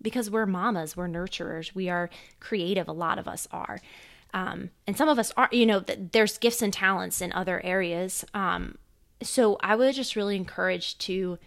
because 0.00 0.30
we're 0.30 0.46
mamas, 0.46 0.96
we're 0.96 1.08
nurturers, 1.08 1.74
we 1.74 1.88
are 1.88 2.08
creative. 2.38 2.88
A 2.88 2.92
lot 2.92 3.18
of 3.18 3.28
us 3.28 3.46
are, 3.52 3.80
um, 4.32 4.70
and 4.86 4.96
some 4.96 5.08
of 5.08 5.18
us 5.18 5.32
are. 5.36 5.48
You 5.52 5.66
know, 5.66 5.80
there's 5.80 6.38
gifts 6.38 6.62
and 6.62 6.72
talents 6.72 7.20
in 7.20 7.32
other 7.32 7.64
areas. 7.64 8.24
Um, 8.34 8.78
so 9.22 9.58
I 9.60 9.76
would 9.76 9.94
just 9.94 10.16
really 10.16 10.36
encourage 10.36 10.98
to 10.98 11.38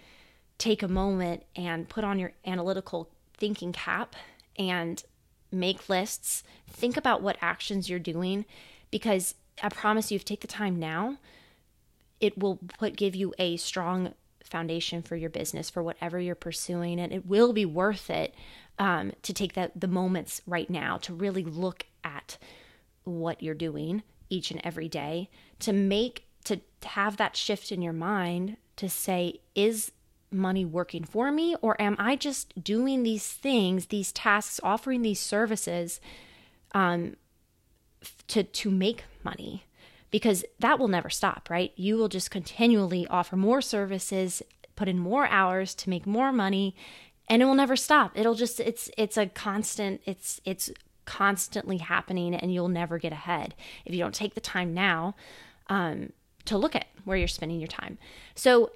take 0.58 0.84
a 0.84 0.88
moment 0.88 1.44
and 1.56 1.90
put 1.90 2.04
on 2.04 2.20
your 2.20 2.34
analytical 2.46 3.10
thinking 3.38 3.72
cap 3.74 4.16
and 4.58 5.04
make 5.52 5.90
lists. 5.90 6.44
Think 6.68 6.98
about 6.98 7.22
what 7.22 7.38
actions 7.42 7.90
you're 7.90 8.00
doing 8.00 8.46
because 8.92 9.36
I 9.62 9.70
promise 9.70 10.12
you, 10.12 10.16
if 10.16 10.22
you 10.22 10.26
take 10.26 10.42
the 10.42 10.48
time 10.48 10.80
now, 10.80 11.18
it 12.20 12.38
will 12.38 12.60
put 12.80 12.96
give 12.96 13.16
you 13.16 13.34
a 13.38 13.58
strong 13.58 14.14
foundation 14.44 15.02
for 15.02 15.16
your 15.16 15.30
business 15.30 15.70
for 15.70 15.84
whatever 15.84 16.20
you're 16.20 16.36
pursuing, 16.36 17.00
and 17.00 17.12
it 17.12 17.26
will 17.26 17.54
be 17.54 17.66
worth 17.66 18.10
it 18.10 18.34
um, 18.80 19.12
to 19.24 19.34
take 19.34 19.54
that 19.54 19.80
the 19.80 19.88
moments 19.88 20.42
right 20.46 20.70
now 20.70 20.98
to 20.98 21.14
really 21.14 21.44
look 21.44 21.86
at 22.04 22.38
what 23.04 23.42
you're 23.42 23.54
doing 23.54 24.04
each 24.30 24.52
and 24.52 24.62
every 24.64 24.88
day 24.88 25.30
to 25.60 25.74
make 25.74 26.26
to 26.46 26.60
have 26.84 27.18
that 27.18 27.36
shift 27.38 27.72
in 27.72 27.82
your 27.82 27.94
mind 27.94 28.58
to 28.76 28.90
say 28.90 29.40
is 29.56 29.92
money 30.32 30.66
working 30.66 31.04
for 31.04 31.32
me 31.32 31.56
or 31.62 31.80
am 31.80 31.96
i 32.00 32.16
just 32.16 32.64
doing 32.64 33.04
these 33.04 33.28
things 33.32 33.88
these 33.88 34.12
tasks 34.12 34.60
offering 34.64 35.04
these 35.04 35.20
services 35.20 36.02
um, 36.74 37.16
to 38.28 38.44
to 38.44 38.72
make 38.72 39.04
money 39.24 39.66
because 40.14 40.46
that 40.60 40.78
will 40.78 40.88
never 40.88 41.10
stop, 41.10 41.50
right? 41.50 41.72
You 41.76 41.98
will 41.98 42.08
just 42.08 42.30
continually 42.30 43.08
offer 43.08 43.36
more 43.36 43.64
services, 43.64 44.44
put 44.76 44.88
in 44.88 45.00
more 45.00 45.26
hours 45.26 45.74
to 45.74 45.90
make 45.90 46.06
more 46.06 46.32
money, 46.32 46.76
and 47.28 47.42
it 47.42 47.46
will 47.46 47.56
never 47.56 47.76
stop. 47.76 48.12
It'll 48.14 48.36
just 48.36 48.60
it's 48.60 48.92
it's 48.96 49.18
a 49.18 49.26
constant 49.26 50.02
it's 50.06 50.40
it's 50.46 50.70
constantly 51.06 51.78
happening 51.78 52.34
and 52.34 52.54
you'll 52.54 52.68
never 52.68 52.98
get 52.98 53.12
ahead 53.12 53.56
if 53.86 53.94
you 53.94 54.00
don't 54.00 54.16
take 54.16 54.34
the 54.36 54.42
time 54.42 54.74
now 54.74 55.16
um, 55.68 56.12
to 56.46 56.58
look 56.58 56.76
at 56.76 56.88
where 57.06 57.18
you're 57.18 57.28
spending 57.28 57.60
your 57.60 57.68
time. 57.68 57.98
So 58.36 58.72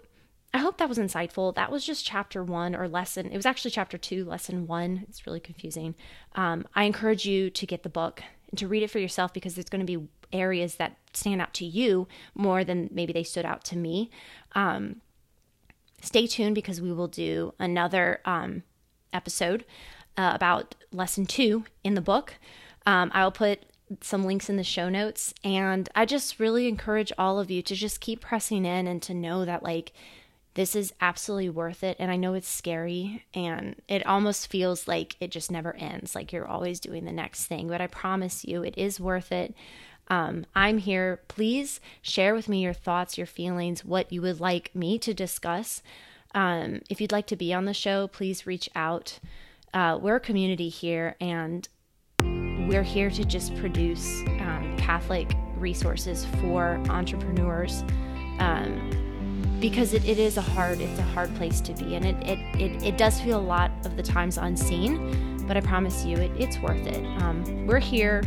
I 0.53 0.59
hope 0.59 0.77
that 0.77 0.89
was 0.89 0.97
insightful. 0.97 1.53
That 1.55 1.71
was 1.71 1.85
just 1.85 2.05
chapter 2.05 2.43
one 2.43 2.75
or 2.75 2.87
lesson. 2.87 3.27
It 3.27 3.35
was 3.35 3.45
actually 3.45 3.71
chapter 3.71 3.97
two, 3.97 4.25
lesson 4.25 4.65
one. 4.67 5.05
It's 5.09 5.27
really 5.27 5.39
confusing. 5.39 5.95
Um, 6.35 6.65
I 6.73 6.83
encourage 6.85 7.25
you 7.25 7.49
to 7.49 7.65
get 7.65 7.83
the 7.83 7.89
book 7.89 8.23
and 8.49 8.57
to 8.59 8.67
read 8.67 8.83
it 8.83 8.89
for 8.89 8.99
yourself 8.99 9.33
because 9.33 9.55
there's 9.55 9.69
going 9.69 9.85
to 9.85 9.97
be 9.97 10.07
areas 10.31 10.75
that 10.75 10.97
stand 11.13 11.41
out 11.41 11.53
to 11.55 11.65
you 11.65 12.07
more 12.33 12.63
than 12.63 12.89
maybe 12.91 13.13
they 13.13 13.23
stood 13.23 13.45
out 13.45 13.63
to 13.65 13.77
me. 13.77 14.09
Um, 14.53 15.01
stay 16.01 16.27
tuned 16.27 16.55
because 16.55 16.81
we 16.81 16.93
will 16.93 17.07
do 17.07 17.53
another 17.59 18.21
um, 18.25 18.63
episode 19.13 19.65
uh, 20.17 20.31
about 20.33 20.75
lesson 20.91 21.25
two 21.25 21.65
in 21.83 21.93
the 21.93 22.01
book. 22.01 22.35
Um, 22.85 23.11
I 23.13 23.23
will 23.23 23.31
put 23.31 23.63
some 24.01 24.25
links 24.25 24.49
in 24.49 24.57
the 24.57 24.63
show 24.63 24.89
notes, 24.89 25.33
and 25.43 25.87
I 25.95 26.05
just 26.05 26.39
really 26.39 26.67
encourage 26.67 27.13
all 27.17 27.39
of 27.39 27.49
you 27.49 27.61
to 27.61 27.75
just 27.75 28.01
keep 28.01 28.21
pressing 28.21 28.65
in 28.65 28.87
and 28.87 29.01
to 29.03 29.13
know 29.13 29.45
that, 29.45 29.63
like, 29.63 29.93
this 30.55 30.75
is 30.75 30.91
absolutely 30.99 31.51
worth 31.51 31.83
it. 31.83 31.95
And 31.99 32.09
I 32.09 32.15
know 32.15 32.33
it's 32.33 32.49
scary 32.49 33.23
and 33.35 33.75
it 33.87 34.03
almost 34.07 34.47
feels 34.47 34.87
like 34.87 35.15
it 35.19 35.29
just 35.29 35.51
never 35.51 35.75
ends, 35.75 36.15
like 36.15 36.33
you're 36.33 36.47
always 36.47 36.79
doing 36.79 37.05
the 37.05 37.11
next 37.11 37.45
thing. 37.45 37.67
But 37.67 37.79
I 37.79 37.85
promise 37.85 38.43
you, 38.43 38.63
it 38.63 38.75
is 38.75 38.99
worth 38.99 39.31
it. 39.31 39.53
Um, 40.07 40.47
I'm 40.55 40.79
here. 40.79 41.21
Please 41.27 41.79
share 42.01 42.33
with 42.33 42.49
me 42.49 42.63
your 42.63 42.73
thoughts, 42.73 43.19
your 43.19 43.27
feelings, 43.27 43.85
what 43.85 44.11
you 44.11 44.23
would 44.23 44.39
like 44.39 44.73
me 44.73 44.97
to 44.97 45.13
discuss. 45.13 45.83
Um, 46.33 46.81
if 46.89 46.99
you'd 46.99 47.11
like 47.11 47.27
to 47.27 47.35
be 47.35 47.53
on 47.53 47.65
the 47.65 47.73
show, 47.73 48.07
please 48.07 48.47
reach 48.47 48.67
out. 48.73 49.19
Uh, 49.73 49.97
we're 50.01 50.15
a 50.15 50.19
community 50.19 50.69
here, 50.69 51.15
and 51.19 51.67
we're 52.21 52.83
here 52.83 53.09
to 53.09 53.23
just 53.23 53.55
produce 53.57 54.21
um, 54.39 54.75
Catholic 54.77 55.31
resources 55.57 56.25
for 56.41 56.81
entrepreneurs. 56.89 57.83
Um, 58.39 58.91
because 59.59 59.93
it, 59.93 60.05
it 60.05 60.19
is 60.19 60.37
a 60.37 60.41
hard 60.41 60.79
it's 60.79 60.99
a 60.99 61.03
hard 61.03 61.33
place 61.35 61.59
to 61.61 61.73
be 61.73 61.95
and 61.95 62.05
it, 62.05 62.15
it, 62.27 62.39
it, 62.61 62.83
it 62.83 62.97
does 62.97 63.19
feel 63.19 63.39
a 63.39 63.41
lot 63.41 63.71
of 63.85 63.95
the 63.95 64.03
times 64.03 64.37
unseen 64.37 65.43
but 65.47 65.57
i 65.57 65.61
promise 65.61 66.05
you 66.05 66.15
it, 66.15 66.31
it's 66.37 66.59
worth 66.59 66.85
it 66.85 67.03
um, 67.21 67.65
we're 67.65 67.79
here 67.79 68.23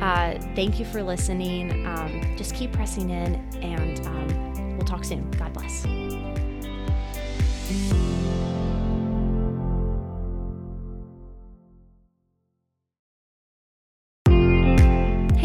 uh, 0.00 0.38
thank 0.54 0.78
you 0.78 0.84
for 0.84 1.02
listening 1.02 1.84
um, 1.86 2.36
just 2.36 2.54
keep 2.54 2.72
pressing 2.72 3.10
in 3.10 3.34
and 3.60 4.06
um, 4.06 4.76
we'll 4.76 4.86
talk 4.86 5.04
soon 5.04 5.28
god 5.32 5.52
bless 5.52 5.84